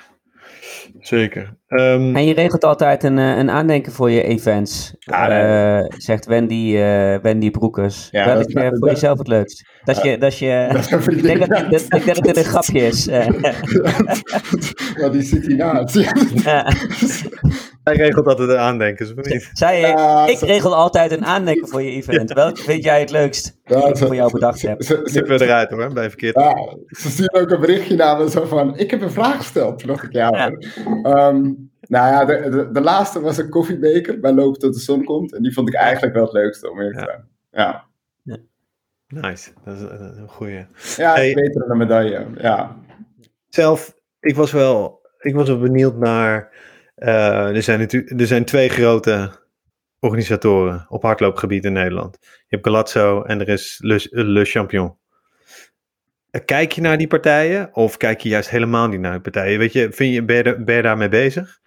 [0.99, 1.58] Zeker.
[1.69, 6.73] Um, en je regelt altijd een, eh, een aandenken voor je events, uh, zegt Wendy,
[6.75, 8.07] uh, Wendy Broekers.
[8.11, 9.65] Ja, Welk is voor dat, jezelf het leukst?
[9.83, 12.79] Dat je, dat je, dat ik, denk dat, dat, ik denk dat het een grapje
[12.79, 13.05] is.
[14.99, 15.93] ja, die zit hiernaast.
[17.83, 19.49] Hij regelt altijd een aandenken, niet?
[19.53, 19.99] Zei ik,
[20.29, 22.33] ik regel altijd een aandenken voor je event.
[22.33, 23.57] Welk vind jij het leukst?
[23.63, 24.83] Ja, ik voor jou bedacht heb.
[24.83, 26.35] Zitten we eruit hoor, bij verkeerd.
[26.35, 29.79] Ja, ze sturen ook een berichtje naar me zo van, ik heb een vraag gesteld.
[29.79, 30.51] Toen dacht ik, ja,
[31.03, 31.58] Um,
[31.89, 35.33] nou ja, de, de, de, laatste was een koffiebeker bij Lopen tot de zon komt.
[35.33, 37.27] En die vond ik eigenlijk wel het leukste om eerlijk te zijn.
[37.51, 37.85] Ja.
[38.23, 38.37] ja.
[39.07, 40.65] Nice, dat is een goede.
[40.95, 42.77] Ja, hey, beter dan een medaille, ja.
[43.49, 46.57] Zelf, ik was wel, ik was wel benieuwd naar...
[46.97, 49.31] Uh, er, zijn er zijn twee grote
[49.99, 52.17] organisatoren op hardloopgebied in Nederland.
[52.21, 54.97] Je hebt Galazzo en er is Le, Le Champion.
[56.45, 59.59] Kijk je naar die partijen of kijk je juist helemaal niet naar die partijen?
[59.59, 61.59] Weet je, vind je, ben, je, ben je daarmee bezig?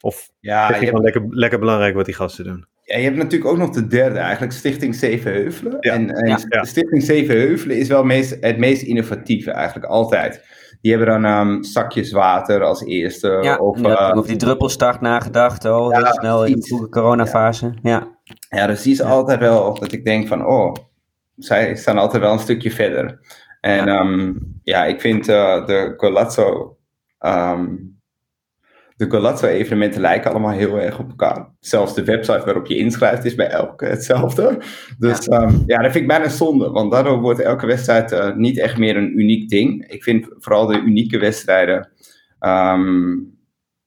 [0.00, 2.66] Of ja, vind je, gewoon lekker, lekker belangrijk wat die gasten doen?
[2.82, 5.76] Ja, je hebt natuurlijk ook nog de derde eigenlijk, Stichting Zevenheuvelen.
[5.80, 5.92] Ja.
[5.92, 6.64] En, en ja.
[6.64, 10.44] Stichting Zevenheuvelen is wel meest, het meest innovatieve eigenlijk, altijd.
[10.80, 13.38] Die hebben dan um, zakjes water als eerste.
[13.42, 17.74] Ja, of, uh, over die druppelstart nagedacht, al heel snel in de vroege coronafase.
[17.82, 18.18] Ja.
[18.48, 20.74] ja, dus die is altijd wel dat ik denk van, oh,
[21.36, 23.20] zij staan altijd wel een stukje verder.
[23.60, 26.76] En ja, um, ja ik vind uh, de Golazzo,
[27.18, 27.97] um,
[28.98, 31.54] de Golazzo-evenementen lijken allemaal heel erg op elkaar.
[31.60, 34.58] Zelfs de website waarop je inschrijft is bij elke hetzelfde.
[34.98, 38.36] Dus ja, um, ja dat vind ik bijna zonde, want daardoor wordt elke wedstrijd uh,
[38.36, 39.88] niet echt meer een uniek ding.
[39.90, 41.90] Ik vind vooral de unieke wedstrijden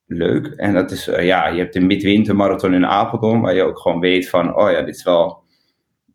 [0.06, 0.48] leuk.
[0.48, 4.00] En dat is, uh, ja, je hebt de midwintermarathon in Apeldoorn, waar je ook gewoon
[4.00, 5.44] weet van, oh ja, dit is wel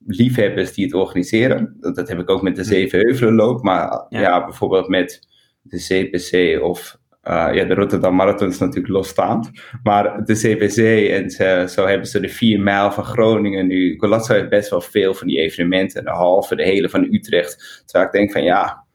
[0.07, 1.77] liefhebbers die het organiseren.
[1.81, 4.45] Dat, dat heb ik ook met de Zevenheuvelenloop, maar ja.
[4.45, 5.29] bijvoorbeeld met
[5.63, 6.96] de CPC of
[7.29, 9.51] uh, ja, de Rotterdam Marathon is natuurlijk losstaand.
[9.83, 11.31] Maar de CPC en
[11.69, 13.99] zo hebben ze de 4 mijl van Groningen nu.
[13.99, 16.05] Golazzo heeft best wel veel van die evenementen.
[16.05, 17.83] De halve, de hele van Utrecht.
[17.87, 18.87] Terwijl ik denk van ja,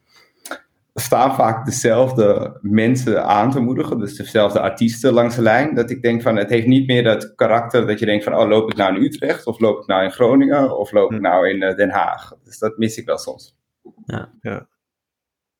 [0.94, 6.02] staan vaak dezelfde mensen aan te moedigen, dus dezelfde artiesten langs de lijn, dat ik
[6.02, 8.76] denk van het heeft niet meer dat karakter dat je denkt van oh loop ik
[8.76, 11.22] nou in Utrecht of loop ik nou in Groningen of loop ik hm.
[11.22, 12.32] nou in eh, Den Haag.
[12.44, 13.56] Dus dat mis ik wel soms.
[14.04, 14.32] Ja.
[14.40, 14.66] ja.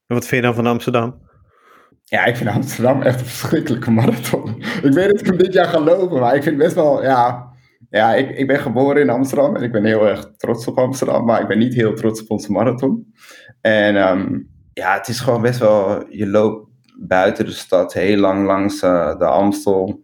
[0.06, 1.30] En wat vind je dan van Amsterdam?
[2.12, 4.56] Ja, ik vind Amsterdam echt een verschrikkelijke marathon.
[4.82, 7.50] Ik weet dat ik hem dit jaar ga lopen, maar ik vind best wel, ja...
[7.90, 11.24] Ja, ik, ik ben geboren in Amsterdam en ik ben heel erg trots op Amsterdam,
[11.24, 13.14] maar ik ben niet heel trots op onze marathon.
[13.60, 14.38] En ehm,
[14.72, 19.18] ja, het is gewoon best wel, je loopt buiten de stad heel lang langs uh,
[19.18, 20.00] de Amstel.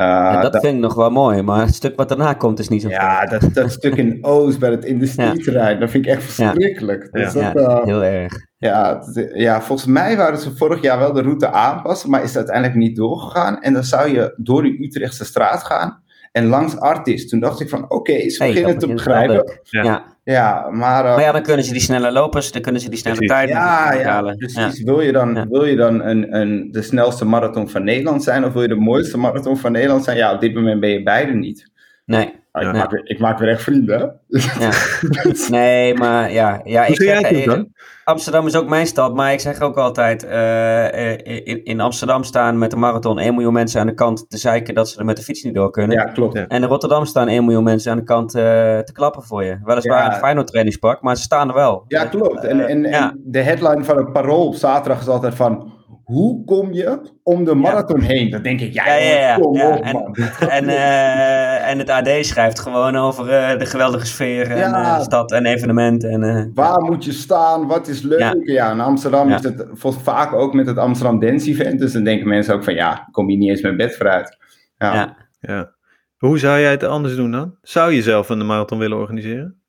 [0.00, 2.82] Uh, dat, vind ik nog wel mooi, maar het stuk wat daarna komt is niet
[2.82, 5.80] zo Ja, dat, dat stuk in Oost bij het industrieterrein, ja.
[5.80, 7.08] dat vind ik echt verschrikkelijk.
[7.12, 8.46] Ja, dus dat, heel erg.
[8.58, 9.02] Ja,
[9.34, 12.76] ja, volgens mij waren ze vorig jaar wel de route aanpassen, maar is het uiteindelijk
[12.76, 13.62] niet doorgegaan.
[13.62, 16.04] En dan zou je door de Utrechtse straat gaan
[16.36, 17.28] en langs Artis.
[17.28, 19.60] Toen dacht ik van, oké, okay, ze beginnen te begrijpen.
[19.62, 20.14] Ja.
[20.24, 21.04] Ja, maar...
[21.04, 23.54] Uh, maar ja, dan kunnen ze die snelle lopers, dan kunnen ze die snelle tijden
[23.54, 24.36] ja, ja, halen.
[24.36, 24.82] precies.
[24.82, 28.52] Wil je dan, wil je dan een, een, de snelste marathon van Nederland zijn of
[28.52, 30.16] wil je de mooiste marathon van Nederland zijn?
[30.16, 31.70] Ja, op dit moment ben je beide niet.
[32.06, 32.34] Nee.
[32.52, 34.20] ik, maak, ik maak weer echt vrienden.
[34.58, 34.70] Ja.
[35.50, 36.60] nee, maar ja.
[36.64, 37.64] ja ik zeg,
[38.04, 42.58] Amsterdam is ook mijn stad, maar ik zeg ook altijd: uh, in, in, Amsterdam staan
[42.58, 45.16] met de marathon 1 miljoen mensen aan de kant te zeiken dat ze er met
[45.16, 45.96] de fiets niet door kunnen.
[45.96, 46.34] Ja, klopt.
[46.34, 48.42] En in Rotterdam staan 1 miljoen mensen aan de kant uh,
[48.78, 49.58] te klappen voor je.
[49.64, 50.12] Weliswaar ja.
[50.12, 51.84] een Feyenoord trainingspak, maar ze staan er wel.
[51.88, 52.44] Ja, klopt.
[52.44, 55.75] En, en, en de headline van het Parool op zaterdag is altijd van
[56.06, 58.30] hoe kom je om de marathon heen?
[58.30, 59.34] Dan denk ik, ja, ja, ja, ja.
[59.38, 64.50] kom op, en, en, uh, en, het AD schrijft gewoon over uh, de geweldige sfeer
[64.50, 66.10] en uh, stad en evenementen.
[66.10, 67.66] En, Waar moet je staan?
[67.66, 68.40] Wat is leuk?
[68.42, 69.66] Ja, in Amsterdam is het
[70.02, 71.78] vaak ook met het Amsterdam Dance Event.
[71.78, 74.36] Dus dan denken mensen ook van, ja, kom je niet eens met bed vooruit.
[74.78, 75.16] Ja.
[75.40, 75.72] ja.
[76.16, 77.54] Hoe zou jij het anders doen dan?
[77.62, 79.60] Zou je zelf een marathon willen organiseren?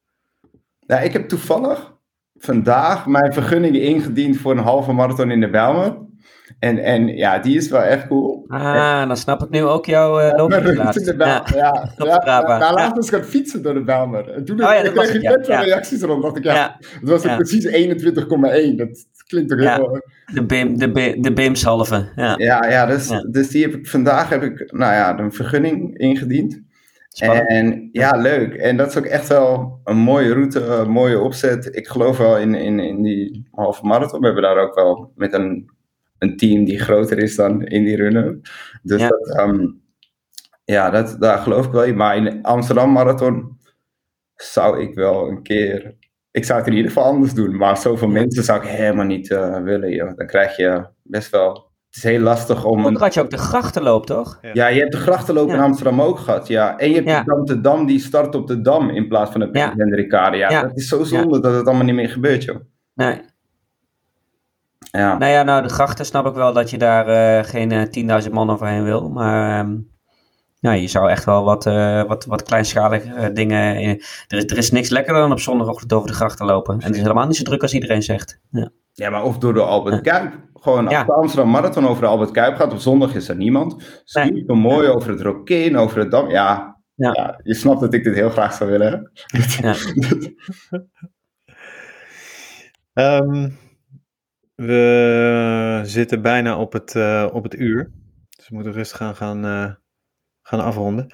[0.87, 1.95] Nou, ik heb toevallig
[2.37, 6.05] vandaag mijn vergunning ingediend voor een halve marathon in de Bijlmer.
[6.59, 8.45] En, en ja, die is wel echt cool.
[8.47, 11.05] Ah, dan snap ik nu ook jouw uh, loopplaats.
[11.05, 14.29] Ja, ja, ja, ja, ja, ja, laatst was ik gaan fietsen door de Bijlmer.
[14.29, 15.61] En toen oh, ja, kreeg ik net ja.
[15.61, 16.21] reacties erop.
[16.21, 18.75] dacht ik, ja, het was precies 21,1.
[18.75, 20.01] Dat klinkt toch heel...
[20.33, 22.33] De, BIM, de, de BIMS-halve, ja.
[22.37, 26.61] Ja, ja, dus, dus die heb ik, vandaag heb ik, nou ja, een vergunning ingediend.
[27.09, 27.47] Spannend.
[27.49, 28.53] En ja, leuk.
[28.53, 31.75] En dat is ook echt wel een mooie route, een mooie opzet.
[31.75, 34.19] Ik geloof wel in, in, in die halve marathon.
[34.19, 35.69] We hebben daar ook wel met een
[36.19, 38.41] een team die groter is dan in die runnen.
[38.83, 39.07] Dus ja.
[39.07, 39.67] Dat, ehm,
[40.65, 41.95] ja, dat, daar geloof ik wel in.
[41.95, 43.57] Maar in Amsterdam Marathon
[44.35, 45.95] zou ik wel een keer.
[46.31, 47.57] Ik zou het in ieder geval anders doen.
[47.57, 49.91] Maar zoveel mensen zou ik helemaal niet uh, willen.
[49.91, 50.15] Joh.
[50.15, 51.65] Dan krijg je best wel.
[51.87, 52.85] Het is heel lastig om.
[52.85, 54.39] Ook had je ook de grachtenloop, toch?
[54.53, 55.53] Ja, je hebt de grachtenloop ja.
[55.53, 56.47] in Amsterdam ook gehad.
[56.47, 56.77] Ja.
[56.77, 57.23] En je hebt ja.
[57.23, 60.33] de Dam die start op de Dam in plaats van de President ja.
[60.33, 62.59] Ja, dat is zo zonde dat het allemaal niet meer gebeurt, joh.
[62.93, 63.21] Nee.
[64.97, 65.17] Ja.
[65.17, 68.31] Nou ja, nou de grachten snap ik wel dat je daar uh, geen uh, 10.000
[68.31, 69.09] man overheen wil.
[69.09, 69.89] Maar um,
[70.59, 73.75] ja, je zou echt wel wat, uh, wat, wat kleinschalige dingen...
[73.79, 76.73] In, er, is, er is niks lekkerder dan op zondagochtend over de grachten lopen.
[76.73, 78.39] En het is helemaal niet zo druk als iedereen zegt.
[78.51, 80.33] Ja, ja maar of door de Albert Kuip.
[80.53, 80.97] Gewoon ja.
[80.97, 82.71] als de Amsterdam Marathon over de Albert Kuip gaat.
[82.71, 84.01] Op zondag is er niemand.
[84.03, 84.55] Super nee.
[84.55, 86.29] mooi over het Rokin, over het Dam.
[86.29, 87.11] Ja, ja.
[87.13, 89.11] ja, je snapt dat ik dit heel graag zou willen.
[89.61, 89.75] Ja.
[93.21, 93.57] um,
[94.57, 97.91] We zitten bijna op het, uh, op het uur.
[98.29, 99.71] Dus we moeten rustig gaan, gaan, uh,
[100.41, 101.07] gaan afronden.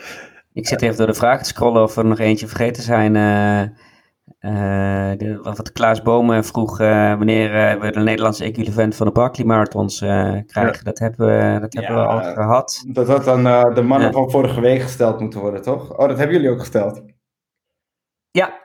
[0.53, 3.15] Ik zit even door de vragen te scrollen of er nog eentje vergeten zijn.
[3.15, 9.99] Uh, de, wat Klaas Bomen vroeg wanneer we de Nederlandse equivalent van de Barclay Marathons
[9.99, 10.45] krijgen.
[10.55, 10.81] Ja.
[10.83, 12.83] Dat hebben, we, dat hebben ja, we al gehad.
[12.87, 15.97] Dat had dan de mannen van vorige week gesteld moeten worden, toch?
[15.97, 17.01] Oh, dat hebben jullie ook gesteld.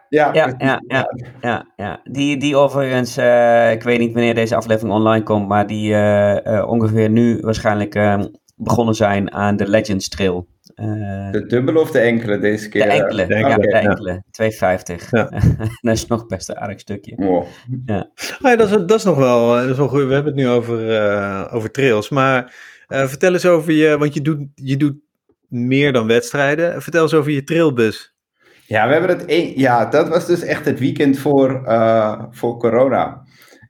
[0.09, 1.07] Ja, ja, ja,
[1.41, 2.01] ja, ja.
[2.05, 6.37] Die, die overigens, uh, ik weet niet wanneer deze aflevering online komt, maar die uh,
[6.45, 10.47] uh, ongeveer nu waarschijnlijk ehm, begonnen zijn aan de Legends Trail.
[11.31, 12.83] de dubbele of de enkele deze keer?
[12.83, 14.23] De enkele, de enkele ja, de enkele.
[14.31, 15.11] 250.
[15.11, 15.31] Ja.
[15.81, 17.15] dat is nog best een aardig stukje.
[17.17, 17.45] Wow.
[17.87, 18.11] Ja.
[18.43, 20.07] Oh ja, dat, is, dat is nog wel, dat is wel goed.
[20.07, 22.55] We hebben het nu over, over trails, maar
[22.87, 24.95] vertel eens over je, want je doet, je doet
[25.49, 26.83] meer dan wedstrijden.
[26.83, 28.17] Vertel eens over je trailbus.
[28.69, 32.59] Ja, we hebben het een, ja, dat was dus echt het weekend voor, uh, voor
[32.59, 33.23] corona.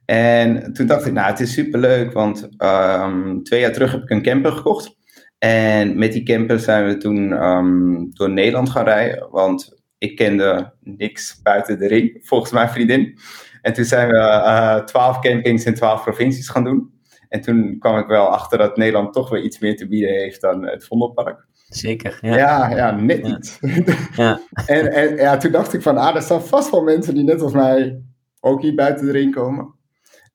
[0.05, 4.09] En toen dacht ik, nou, het is superleuk, want um, twee jaar terug heb ik
[4.09, 4.97] een camper gekocht.
[5.37, 10.73] En met die camper zijn we toen um, door Nederland gaan rijden, want ik kende
[10.81, 13.17] niks buiten de ring, volgens mijn vriendin.
[13.61, 16.93] En toen zijn we uh, twaalf campings in twaalf provincies gaan doen.
[17.29, 20.41] En toen kwam ik wel achter dat Nederland toch weer iets meer te bieden heeft
[20.41, 21.47] dan het Vondelpark.
[21.69, 22.35] Zeker, ja.
[22.37, 23.59] Ja, ja net niet.
[24.15, 24.39] Ja.
[24.65, 27.41] en, en ja, toen dacht ik van, ah, er staan vast wel mensen die net
[27.41, 28.01] als mij
[28.39, 29.77] ook hier buiten de ring komen.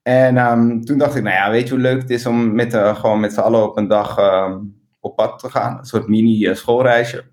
[0.03, 2.73] En um, toen dacht ik, nou ja, weet je hoe leuk het is om met,
[2.73, 5.77] uh, gewoon met z'n allen op een dag um, op pad te gaan.
[5.77, 7.23] Een soort mini uh, schoolreisje.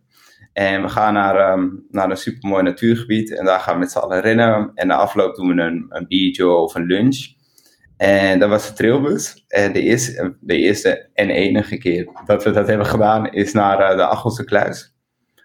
[0.52, 3.98] En we gaan naar, um, naar een supermooi natuurgebied en daar gaan we met z'n
[3.98, 4.70] allen rennen.
[4.74, 7.40] En na afloop doen we een, een biertje of een lunch.
[8.02, 9.44] En dat was de trailbus.
[9.48, 13.96] En de eerste, de eerste en enige keer dat we dat hebben gedaan is naar
[13.96, 14.94] de Achelse Kluis.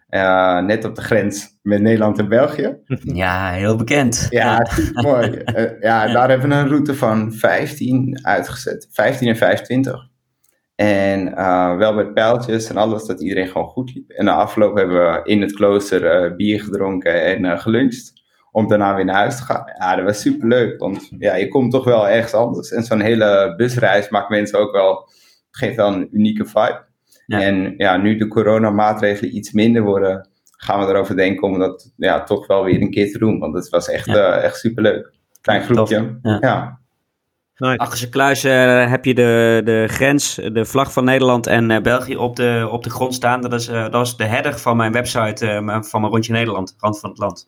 [0.10, 2.78] Uh, net op de grens met Nederland en België.
[3.24, 4.28] Ja, heel bekend.
[4.30, 5.30] Ja, mooi.
[5.30, 8.88] Uh, ja, daar hebben we een route van 15 uitgezet.
[8.92, 9.96] 15 en 25.
[10.76, 14.10] En uh, wel met pijltjes en alles, dat iedereen gewoon goed liep.
[14.10, 18.14] En na afloop hebben we in het klooster bier gedronken en geluncht.
[18.52, 19.64] Om daarna weer naar huis te gaan.
[19.80, 20.80] Ja, dat was super leuk.
[20.80, 22.72] Want ja, je komt toch wel ergens anders.
[22.72, 25.10] En zo'n hele busreis maakt mensen ook wel,
[25.52, 26.86] geeft wel een unieke vibe.
[27.28, 32.24] En ja, nu de coronamaatregelen iets minder worden, gaan we erover denken om dat ja,
[32.24, 33.40] toch wel weer een keer te doen.
[33.40, 34.38] Want het was echt, ja.
[34.38, 35.14] uh, echt superleuk.
[35.42, 36.20] Klein groepje.
[36.22, 36.38] ja.
[36.42, 36.80] ja.
[37.58, 37.78] Nice.
[37.78, 42.18] Achter kluis uh, heb je de, de grens, de vlag van Nederland en uh, België
[42.18, 43.42] op de, op de grond staan.
[43.42, 47.00] Dat is, uh, dat is de header van mijn website, van mijn rondje Nederland, Rand
[47.00, 47.48] van het Land.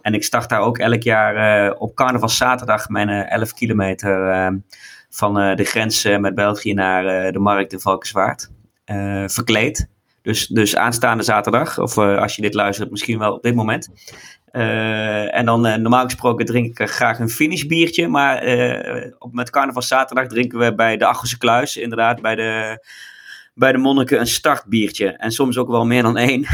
[0.00, 4.52] En ik start daar ook elk jaar op carnaval zaterdag mijn 11 kilometer
[5.10, 8.50] van de grens met België naar de markt in Valkenswaard.
[8.88, 9.88] Eh, verkleed.
[10.22, 13.88] Dus, dus aanstaande zaterdag, of eh, als je dit luistert, misschien wel op dit moment.
[14.50, 18.08] En dan normaal gesproken drink ik graag een finish biertje.
[18.08, 18.36] Maar
[19.18, 22.84] op, met carnaval zaterdag drinken we bij de Achelse Kluis, inderdaad, bij de,
[23.58, 25.08] bij de monniken een startbiertje.
[25.08, 26.46] En soms ook wel meer dan één.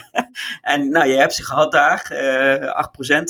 [0.60, 2.12] en nou, je hebt ze gehad daar,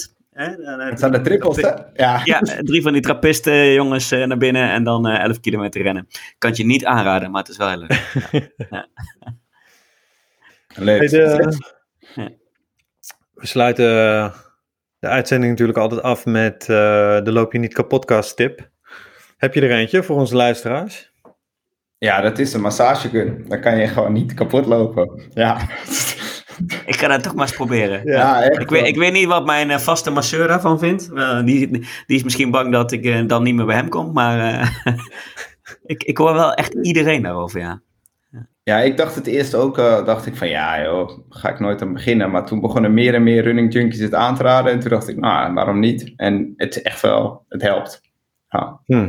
[0.08, 0.16] 8%.
[0.32, 1.70] Het zijn de trippels, hè?
[1.94, 2.20] Ja.
[2.24, 6.08] ja, drie van die trappisten jongens eh, naar binnen en dan 11 eh, kilometer rennen.
[6.38, 8.06] Kan het je niet aanraden, maar het is wel heel leuk.
[8.70, 8.86] Ja.
[10.74, 11.10] leuk.
[11.10, 11.56] de,
[13.34, 13.84] we sluiten
[14.98, 16.68] de uitzending natuurlijk altijd af met uh,
[17.24, 18.70] de Loop je niet kapotcast tip.
[19.36, 21.12] Heb je er eentje voor onze luisteraars?
[21.98, 23.44] Ja, dat is een massagegun.
[23.48, 25.22] Dan kan je gewoon niet kapot lopen.
[25.34, 25.60] Ja.
[26.86, 28.00] ik ga dat toch maar eens proberen.
[28.04, 31.10] Ja, echt, ik, weet, ik weet niet wat mijn uh, vaste masseur daarvan vindt.
[31.14, 31.68] Uh, die,
[32.06, 34.12] die is misschien bang dat ik uh, dan niet meer bij hem kom.
[34.12, 34.68] Maar
[35.84, 37.80] ik, ik hoor wel echt iedereen daarover, ja.
[38.62, 41.92] Ja, ik dacht het eerst ook, dacht ik van ja joh, ga ik nooit aan
[41.92, 42.30] beginnen.
[42.30, 44.72] Maar toen begonnen meer en meer running junkies het aan te raden.
[44.72, 46.12] En toen dacht ik, nou, waarom niet?
[46.16, 48.00] En het is echt wel, het helpt.
[48.48, 48.80] Ja.
[48.84, 49.08] Hm.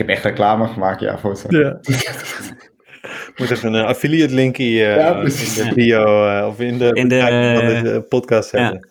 [0.00, 1.36] Ik heb echt reclame gemaakt, ja, voor.
[1.48, 1.78] Ja.
[3.36, 7.80] Moet even een affiliate linkje uh, in de bio uh, of in de, in de,
[7.82, 8.88] de podcast zetten.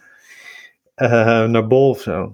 [0.96, 1.44] Ja.
[1.44, 2.34] Uh, naar Bol of zo.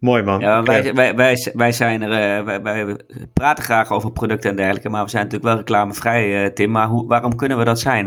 [0.00, 0.40] Mooi man.
[0.40, 2.96] Ja, wij, wij, wij, wij, zijn er, wij, wij,
[3.32, 6.70] praten graag over producten en dergelijke, maar we zijn natuurlijk wel reclamevrij, Tim.
[6.70, 8.06] Maar hoe, waarom kunnen we dat zijn?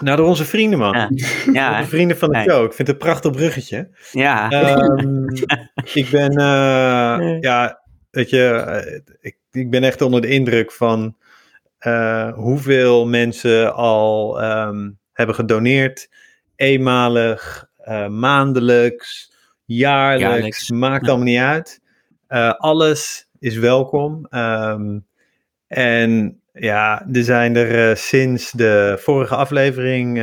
[0.00, 0.92] Nou, door onze vrienden, man.
[0.92, 1.08] Ja.
[1.52, 1.80] ja.
[1.80, 2.64] De vrienden van de show.
[2.64, 3.88] Ik vind het een prachtig bruggetje.
[4.12, 4.52] Ja.
[4.72, 5.24] Um,
[5.94, 6.32] ik ben,
[7.40, 7.79] ja,
[8.10, 11.16] weet je, ik, ik ben echt onder de indruk van
[11.86, 16.08] uh, hoeveel mensen al um, hebben gedoneerd,
[16.56, 19.32] eenmalig, uh, maandelijks,
[19.64, 20.70] jaarlijks, jaarlijks.
[20.70, 21.80] maakt allemaal niet uit.
[22.28, 24.26] Uh, alles is welkom.
[24.30, 25.06] Um,
[25.66, 30.16] en ja, er zijn er sinds de vorige aflevering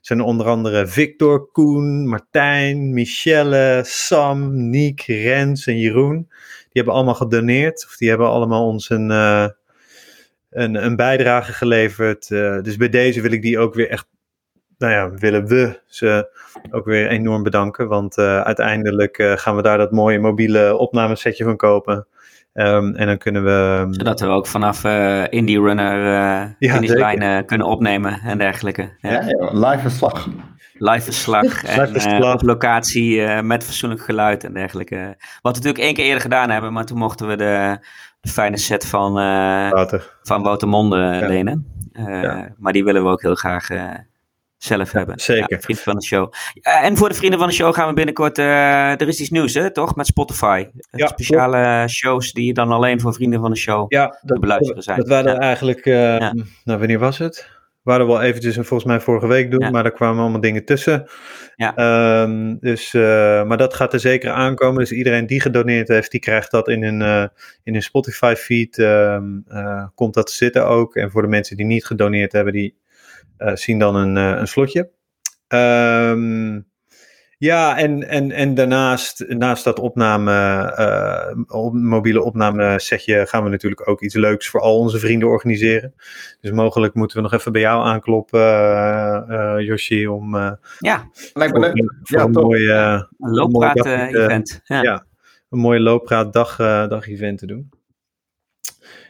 [0.00, 6.28] zijn er onder andere Victor, Koen, Martijn, Michelle, Sam, Niek, Rens en Jeroen.
[6.72, 7.84] Die hebben allemaal gedoneerd.
[7.88, 9.10] Of die hebben allemaal ons een,
[10.50, 12.30] een, een bijdrage geleverd.
[12.30, 14.06] Uh, dus bij deze wil ik die ook weer echt,
[14.78, 16.38] nou ja, willen we ze
[16.70, 17.88] ook weer enorm bedanken.
[17.88, 22.06] Want uh, uiteindelijk uh, gaan we daar dat mooie mobiele opnamesetje van kopen.
[22.54, 23.86] Um, en dan kunnen we.
[23.90, 24.84] Zodat we ook vanaf
[25.28, 25.96] Indie Runner
[26.58, 28.90] ja, finishlijn kunnen opnemen en dergelijke.
[29.00, 30.28] Ja, ja live verslag.
[30.82, 31.64] Live verslag.
[31.64, 35.16] en op locatie met fatsoenlijk geluid en dergelijke.
[35.16, 37.78] Wat we natuurlijk één keer eerder gedaan hebben, maar toen mochten we de
[38.20, 39.84] de fijne set van, uh,
[40.22, 41.26] van Woutermonde ja.
[41.26, 41.66] lenen.
[41.92, 43.90] Uh, maar die willen we ook heel graag uh,
[44.56, 45.18] zelf hebben.
[45.18, 45.56] Zeker.
[45.56, 46.32] Ja, vrienden van de show.
[46.62, 48.38] en voor de vrienden van de show gaan we binnenkort.
[48.38, 49.96] er is iets nieuws, hè, toch?
[49.96, 50.66] Met Spotify.
[50.90, 54.98] speciale shows die dan alleen voor vrienden van de show ja, te beluisteren zijn.
[54.98, 55.84] Dat waren eigenlijk.
[55.84, 57.59] Nou, wanneer was het?
[57.82, 61.08] Waren we wel eventjes volgens mij vorige week doen, maar daar kwamen allemaal dingen tussen.
[61.56, 62.22] Ja.
[62.22, 63.02] Um, dus, uh,
[63.44, 64.78] maar dat gaat er zeker aankomen.
[64.78, 67.26] Dus iedereen die gedoneerd heeft, die krijgt dat in een, uh,
[67.62, 68.78] in een Spotify feed.
[68.78, 70.96] Um, uh, komt dat te zitten ook.
[70.96, 72.78] En voor de mensen die niet gedoneerd hebben, die
[73.54, 74.90] zien dan een, een slotje.
[75.48, 76.69] Um,
[77.40, 80.32] ja, en, en, en daarnaast, naast dat opname,
[81.48, 85.94] uh, mobiele opname setje, gaan we natuurlijk ook iets leuks voor al onze vrienden organiseren.
[86.40, 88.40] Dus mogelijk moeten we nog even bij jou aankloppen,
[89.30, 90.36] uh, Yoshi, om
[90.78, 91.92] ja, lijkt me leuk.
[92.02, 94.60] ja, een mooie een looppraat-event.
[94.64, 94.82] ja.
[94.82, 95.06] ja.
[95.50, 96.56] een mooie looppraat dag,
[96.88, 97.70] dag event te doen.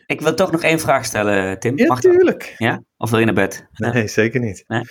[0.07, 1.79] Ik wil toch nog één vraag stellen, Tim.
[1.79, 2.55] Ja, Mag tuurlijk.
[2.59, 2.83] Ja?
[2.97, 3.67] Of wil je naar bed?
[3.73, 4.65] Nee, zeker niet.
[4.67, 4.83] Nee.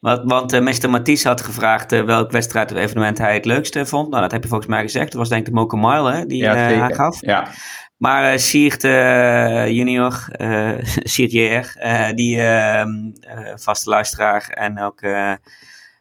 [0.00, 0.90] Want, want uh, Mr.
[0.90, 4.08] Mathies had gevraagd uh, welk wedstrijd of evenement hij het leukste vond.
[4.08, 5.06] Nou, dat heb je volgens mij gezegd.
[5.06, 7.20] Dat was denk ik de Mocha Mile hè, die ja, uh, aangaf.
[7.20, 7.48] Ja.
[7.96, 8.82] Maar uh, Siert
[9.72, 10.28] junior,
[11.12, 11.74] Siert JR,
[12.14, 12.90] die ehm,
[13.54, 15.00] vaste luisteraar en ook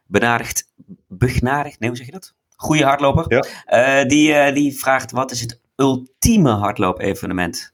[0.06, 0.72] benadigd,
[1.08, 2.34] begnadigd, nee hoe zeg je dat?
[2.56, 3.43] Goede hardloper.
[3.68, 4.04] Ja.
[4.04, 7.74] die, die vraagt wat is het ultieme hardloop-evenement?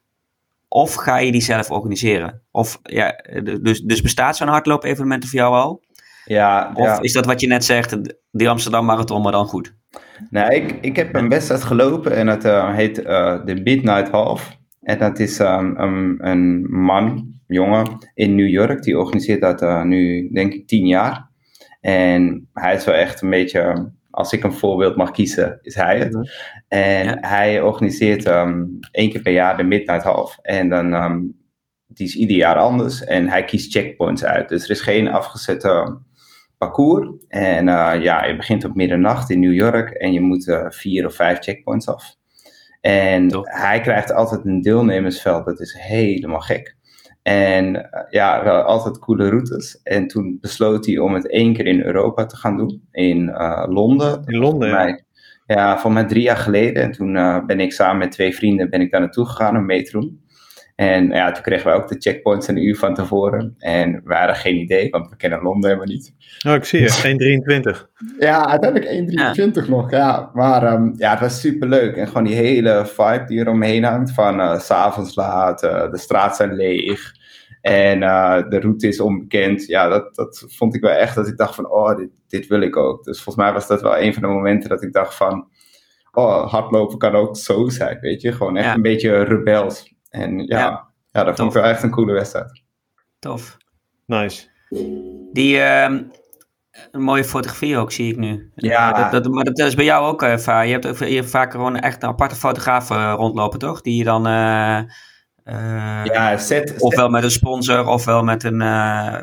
[0.67, 2.41] Of ga je die zelf organiseren?
[2.51, 3.21] Of, ja,
[3.61, 5.84] dus, dus bestaat zo'n hardloop-evenement voor jou al?
[6.25, 7.01] Ja, of ja.
[7.01, 7.97] is dat wat je net zegt,
[8.31, 9.75] die Amsterdam Marathon, maar dan goed?
[10.29, 14.57] Nou, ik, ik heb een wedstrijd gelopen en het uh, heet uh, de Midnight Half.
[14.81, 18.83] En dat is um, um, een man, jongen, in New York.
[18.83, 21.29] Die organiseert dat uh, nu, denk ik, tien jaar.
[21.81, 25.97] En hij is wel echt een beetje, als ik een voorbeeld mag kiezen, is hij
[25.97, 26.11] het.
[26.11, 26.29] Mm-hmm.
[26.67, 27.17] En ja.
[27.19, 30.37] hij organiseert um, één keer per jaar de Midnight Half.
[30.41, 31.33] En dan,
[31.87, 33.03] die is ieder jaar anders.
[33.03, 34.49] En hij kiest checkpoints uit.
[34.49, 35.97] Dus er is geen afgezette
[36.57, 37.09] parcours.
[37.27, 41.05] En uh, ja, je begint op middernacht in New York en je moet uh, vier
[41.05, 42.15] of vijf checkpoints af.
[42.81, 43.45] En Top.
[43.47, 46.75] hij krijgt altijd een deelnemersveld, dat is helemaal gek.
[47.21, 49.81] En uh, ja, wel altijd coole routes.
[49.83, 53.31] En toen besloot hij om het één keer in Europa te gaan doen, in
[53.67, 54.21] Londen.
[54.25, 54.71] In Londen.
[54.71, 55.03] Mij,
[55.45, 56.83] ja, voor mij drie jaar geleden.
[56.83, 57.13] En toen
[57.45, 60.24] ben ik samen met twee vrienden ben ik daar naartoe gegaan om mee te doen.
[60.75, 63.55] En ja, toen kregen we ook de checkpoints een uur van tevoren.
[63.57, 66.13] En we hadden geen idee, want we kennen Londen helemaal niet.
[66.47, 67.81] Oh, ik zie je, 1,23.
[68.19, 69.11] ja, uiteindelijk
[69.61, 69.69] 1,23 ja.
[69.69, 70.31] nog, ja.
[70.33, 71.95] Maar um, ja, het was super leuk.
[71.95, 74.11] En gewoon die hele vibe die eromheen hangt.
[74.11, 77.11] Van uh, s'avonds laat, uh, de straat zijn leeg.
[77.61, 79.65] En uh, de route is onbekend.
[79.65, 82.61] Ja, dat, dat vond ik wel echt dat ik dacht van, oh, dit, dit wil
[82.61, 83.03] ik ook.
[83.03, 85.47] Dus volgens mij was dat wel een van de momenten dat ik dacht van,
[86.11, 88.31] oh, hardlopen kan ook zo zijn, weet je.
[88.31, 88.73] Gewoon echt ja.
[88.73, 89.94] een beetje rebels.
[90.15, 92.63] En ja, ja, ja dat vond ik wel echt een coole wedstrijd.
[93.19, 93.57] Tof.
[94.05, 94.47] Nice.
[95.33, 95.83] Die uh,
[96.91, 98.51] een mooie fotografie ook, zie ik nu.
[98.55, 98.91] Ja.
[98.91, 100.37] Dat, dat, maar dat is bij jou ook, uh.
[100.45, 103.81] Je hebt, ook, je hebt vaak gewoon echt een aparte fotograaf uh, rondlopen, toch?
[103.81, 104.27] Die je dan...
[104.27, 104.81] Uh,
[106.03, 108.59] ja, set, ofwel met een sponsor, ofwel met een,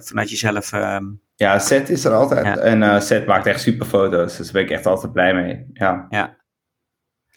[0.03, 0.73] vanuit jezelf...
[0.73, 2.47] Um, ja, set is er altijd.
[2.47, 2.57] Ja.
[2.57, 5.67] En set maakt echt super foto's, dus daar ben ik echt altijd blij mee.
[5.73, 6.07] Ja.
[6.09, 6.37] ja.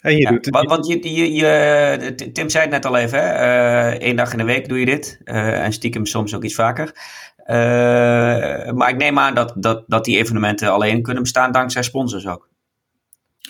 [0.05, 0.55] En je ja, doet het.
[0.55, 4.03] Want, want je, je, je, Tim zei het net al even, hè?
[4.03, 5.19] Eén dag in de week doe je dit.
[5.25, 6.91] Uh, en stiekem soms ook iets vaker.
[7.47, 7.55] Uh,
[8.71, 12.49] maar ik neem aan dat, dat, dat die evenementen alleen kunnen bestaan dankzij sponsors ook.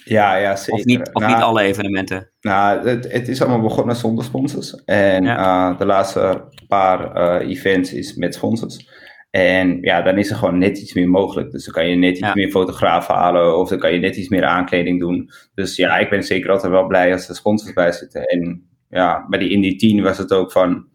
[0.04, 0.74] Ja, ja, zeker.
[0.74, 2.30] Of niet, of nou, niet alle evenementen.
[2.42, 4.84] Nou, het, het, is allemaal begonnen zonder sponsors.
[4.86, 5.72] En ja.
[5.72, 8.90] uh, de laatste paar events is met sponsors.
[9.36, 11.52] En ja, dan is er gewoon net iets meer mogelijk.
[11.52, 12.32] Dus dan kan je net iets ja.
[12.34, 15.30] meer fotografen halen of dan kan je net iets meer aankleding doen.
[15.56, 18.26] Dus ja, ik ben zeker altijd wel blij als er sponsors bij zitten.
[18.26, 20.88] En ja, bij die Indy 10 was het ook van...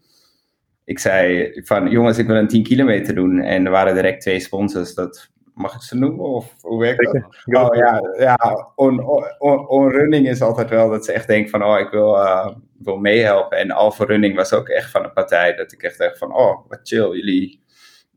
[0.85, 3.39] Ik zei van, jongens, ik wil een 10 kilometer doen.
[3.39, 4.93] En er waren direct twee sponsors.
[4.93, 6.25] Dat mag ik ze noemen?
[6.25, 7.23] Of hoe werkt dat?
[7.63, 9.03] Oh ja, ja on,
[9.39, 12.47] on, on, running is altijd wel dat ze echt denken van, oh, ik wil, uh,
[12.77, 13.57] wil meehelpen.
[13.57, 16.67] En Alpha Running was ook echt van een partij dat ik echt dacht van, oh,
[16.67, 17.60] wat chill, jullie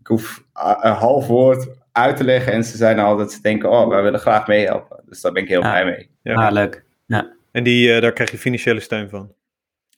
[0.05, 0.45] ik hoef
[0.83, 4.03] een half woord uit te leggen en ze zijn al dat ze denken, oh, wij
[4.03, 5.03] willen graag meehelpen.
[5.07, 5.71] Dus daar ben ik heel ja.
[5.71, 6.11] blij mee.
[6.23, 6.85] Ja, ah, leuk.
[7.07, 7.33] Ja.
[7.53, 9.33] En die, uh, daar krijg je financiële steun van?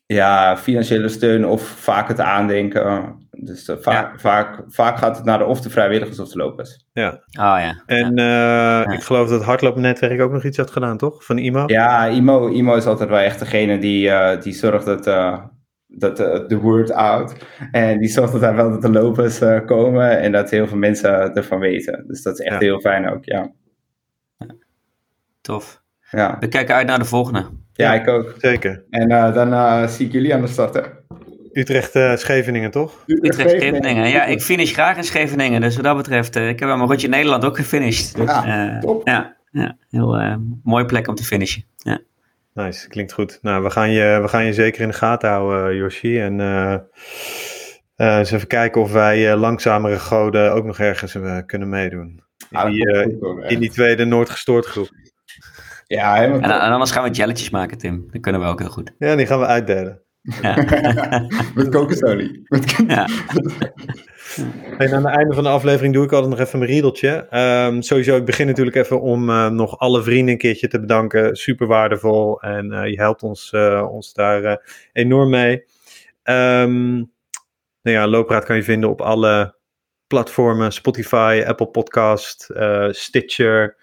[0.07, 3.15] Ja, financiële steun of vaak het aandenken.
[3.31, 4.19] Dus uh, vaak, ja.
[4.19, 6.87] vaak, vaak gaat het naar de of de vrijwilligers of de lopers.
[6.93, 7.09] Ja.
[7.13, 7.83] Oh ja.
[7.87, 11.25] En uh, ik geloof dat het hardloopnetwerk ook nog iets had gedaan, toch?
[11.25, 11.63] Van IMO?
[11.67, 15.07] Ja, IMO, IMO is altijd wel echt degene die, die zorgt dat
[15.87, 17.37] dat de uh, word out.
[17.73, 20.77] En die zorgt dat daar wel dat de lopers uh, komen en dat heel veel
[20.77, 22.05] mensen ervan weten.
[22.07, 22.67] Dus dat is echt ja.
[22.67, 23.53] heel fijn ook, ja.
[25.41, 25.83] Tof.
[26.11, 26.37] Ja.
[26.41, 27.39] We kijken uit naar de volgende.
[27.73, 28.35] Ja, ja ik ook.
[28.39, 28.85] Zeker.
[28.91, 30.83] En uh, dan zie ik jullie aan de start, hè?
[31.53, 33.03] Utrecht-Scheveningen, toch?
[33.07, 34.09] Utrecht-Scheveningen.
[34.09, 35.61] Ja, ik finish graag in Scheveningen.
[35.61, 38.17] Dus wat dat betreft, ik heb aan mijn rondje Nederland ook gefinished.
[38.17, 39.07] Dus, ja, top.
[39.07, 41.65] Ja, ja heel mooie plek om te finishen.
[41.77, 42.01] Ja.
[42.57, 43.39] Nice, klinkt goed.
[43.43, 46.21] Nou, we gaan je, we gaan je zeker in de gaten houden, Yoshi.
[46.21, 46.77] En uh,
[47.97, 52.23] uh, eens even kijken of wij uh, langzamere goden ook nog ergens kunnen meedoen.
[52.51, 54.89] In die, goed, in die tweede Noord gestoord groep.
[55.87, 58.09] Ja, helemaal en, en, anders gaan we jelletjes maken, Tim.
[58.11, 58.93] Dat kunnen we ook heel goed.
[58.99, 60.03] Ja, die gaan we uitdelen.
[60.21, 60.55] Ja.
[61.55, 62.43] Met kokosolie.
[62.87, 63.09] ja.
[64.79, 67.27] En aan het einde van de aflevering doe ik altijd nog even mijn riedeltje.
[67.67, 71.37] Um, sowieso, ik begin natuurlijk even om uh, nog alle vrienden een keertje te bedanken.
[71.37, 74.63] Super waardevol en uh, je helpt ons, uh, ons daar
[74.93, 75.65] enorm mee.
[76.25, 77.13] Um,
[77.83, 79.55] nou ja, Loopraad kan je vinden op alle
[80.07, 80.73] platformen.
[80.73, 82.51] Spotify, Apple Podcast,
[82.91, 83.77] Stitcher,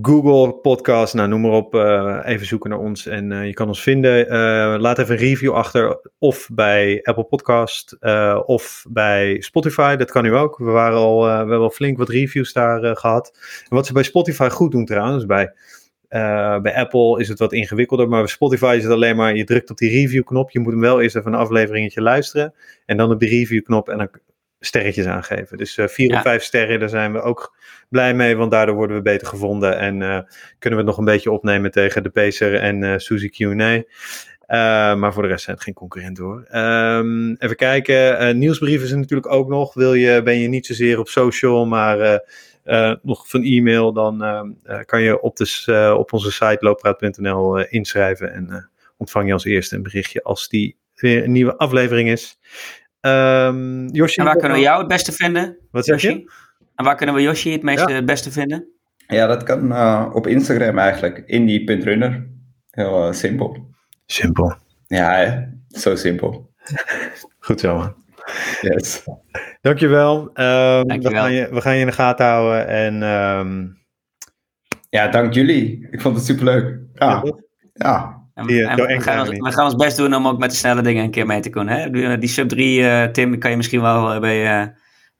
[0.00, 1.74] Google Podcast, nou noem maar op.
[1.74, 4.26] Uh, even zoeken naar ons en uh, je kan ons vinden.
[4.26, 7.96] Uh, laat even een review achter, of bij Apple Podcast
[8.46, 9.96] of bij Spotify.
[9.96, 10.58] Dat kan nu ook.
[10.58, 13.38] We, waren al, we hebben al flink wat reviews daar gehad.
[13.68, 15.52] En wat ze bij Spotify goed doen trouwens, bij,
[16.62, 19.70] bij Apple is het wat ingewikkelder, maar bij Spotify is het alleen maar, je drukt
[19.70, 20.50] op die review knop.
[20.50, 22.54] Je moet hem wel eerst even een afleveringetje luisteren
[22.86, 24.08] en dan op de review knop en dan
[24.64, 25.56] sterretjes aangeven.
[25.56, 26.16] Dus uh, vier ja.
[26.16, 27.56] of vijf sterren, daar zijn we ook
[27.88, 30.18] blij mee, want daardoor worden we beter gevonden en uh,
[30.58, 33.82] kunnen we het nog een beetje opnemen tegen de Pacer en uh, Suzy Q&A.
[34.94, 36.46] maar voor de rest zijn het geen concurrenten hoor.
[36.52, 38.38] Um, even kijken.
[38.38, 39.74] nieuwsbrieven zijn natuurlijk ook nog.
[39.74, 42.20] Wil je, ben je niet zozeer op social, maar
[43.02, 44.18] nog van e-mail, dan
[44.84, 48.32] kan je op, de, op onze site looppraat.nl inschrijven.
[48.32, 52.38] En ontvang je als eerste een berichtje als die weer een nieuwe aflevering is.
[53.06, 55.58] Um, Yoshi, en waar kunnen we jou het beste vinden?
[55.70, 56.32] Wat zeg je?
[56.74, 58.68] En waar kunnen we Yoshi het meeste beste vinden?
[59.06, 61.18] Ja, dat kan uh, op Instagram eigenlijk.
[61.26, 62.28] Indie.runner.
[62.70, 63.70] Heel uh, simpel.
[64.06, 64.54] Simpel.
[64.86, 65.42] Ja, hè?
[65.68, 66.50] zo simpel.
[67.38, 67.94] Goed zo, man.
[68.60, 69.04] Yes.
[69.60, 70.20] Dankjewel.
[70.20, 71.10] Um, Dankjewel.
[71.10, 72.66] We, gaan je, we gaan je in de gaten houden.
[72.66, 73.80] En, um...
[74.88, 75.88] Ja, dank jullie.
[75.90, 76.78] Ik vond het superleuk.
[76.94, 77.22] Ja.
[77.72, 78.21] ja.
[78.34, 80.56] En, die, en we, gaan ons, we, gaan ons, best doen om ook met de
[80.56, 81.78] snelle dingen een keer mee te kunnen.
[81.78, 82.18] Hè?
[82.18, 84.66] Die sub 3, uh, Tim, kan je misschien wel bij, uh,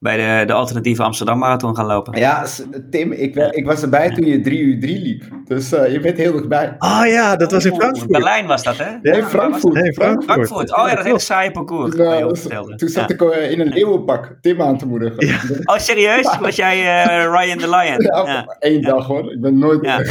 [0.02, 2.18] bij de, de alternatieve Amsterdam Marathon gaan lopen.
[2.18, 2.46] Ja,
[2.90, 5.24] Tim, ik, ik was erbij toen je 3 uur 3 liep.
[5.44, 6.74] Dus uh, je bent heel dichtbij.
[6.78, 8.10] Ah ja, dat was in Frankfurt.
[8.10, 8.90] Berlijn was dat, hè?
[9.02, 9.74] Nee, ja, Frankfurt.
[9.74, 10.24] Nee, Frankfurt.
[10.24, 10.76] Frankfurt.
[10.76, 11.94] Oh ja, dat hele saaie parcours.
[11.94, 15.26] Nou, toen zat ik in een leeuwenpak Tim aan te moedigen.
[15.26, 15.38] Ja.
[15.64, 16.38] Oh, serieus?
[16.40, 16.76] Was jij
[17.24, 18.24] Ryan the Lion?
[18.26, 19.32] Ja, één dag hoor.
[19.32, 20.02] Ik ben nooit ja.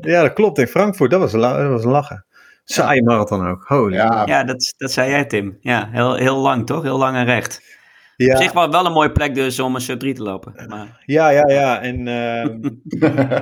[0.00, 0.58] ja, dat klopt.
[0.58, 2.24] In Frankfurt, dat was, dat was lachen.
[2.64, 3.64] Saaie marathon ook.
[3.66, 3.94] Holy.
[3.94, 5.58] Ja, ja dat, dat zei jij, Tim.
[5.60, 6.82] Ja, heel, heel lang, toch?
[6.82, 7.80] Heel lang en recht.
[8.16, 8.34] Ja.
[8.34, 10.66] Op zich wel, wel een mooie plek dus om een sub 3 te lopen.
[10.68, 11.02] Maar...
[11.04, 11.80] Ja, ja, ja.
[11.80, 12.70] En, uh...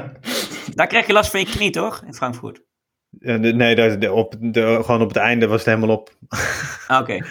[0.74, 2.02] daar krijg je last van je knie, toch?
[2.06, 2.62] In Frankfurt?
[3.10, 6.10] nee, daar, op, de, gewoon op het einde was het helemaal op.
[6.86, 7.18] Ah, oké.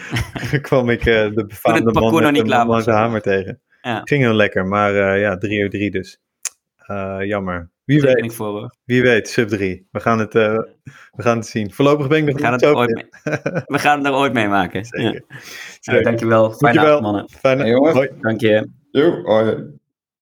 [0.44, 0.60] Okay.
[0.60, 3.60] kwam ik uh, de befaamde man met niet klaar was, hamer tegen.
[3.82, 4.00] Ja.
[4.04, 6.20] Ging heel lekker, maar uh, ja, 3 uur 3 dus.
[7.18, 7.70] jammer.
[7.90, 8.34] Wie weet.
[8.34, 9.86] Voor, Wie weet, sub 3.
[9.90, 10.58] We gaan het, uh,
[11.12, 11.72] we gaan het zien.
[11.72, 13.04] Voorlopig ben ik nog we gaan het ooit mee,
[13.66, 14.84] We gaan het er ooit mee maken.
[14.90, 15.24] Zeker.
[15.28, 15.36] Ja.
[15.80, 16.02] Zeker.
[16.02, 16.52] dankjewel.
[16.52, 17.28] Fijne avond, mannen.
[17.28, 17.72] Fijne, hey.
[17.72, 18.08] Hoi.
[18.20, 18.68] Dank je.
[18.90, 19.78] Jo, hoi.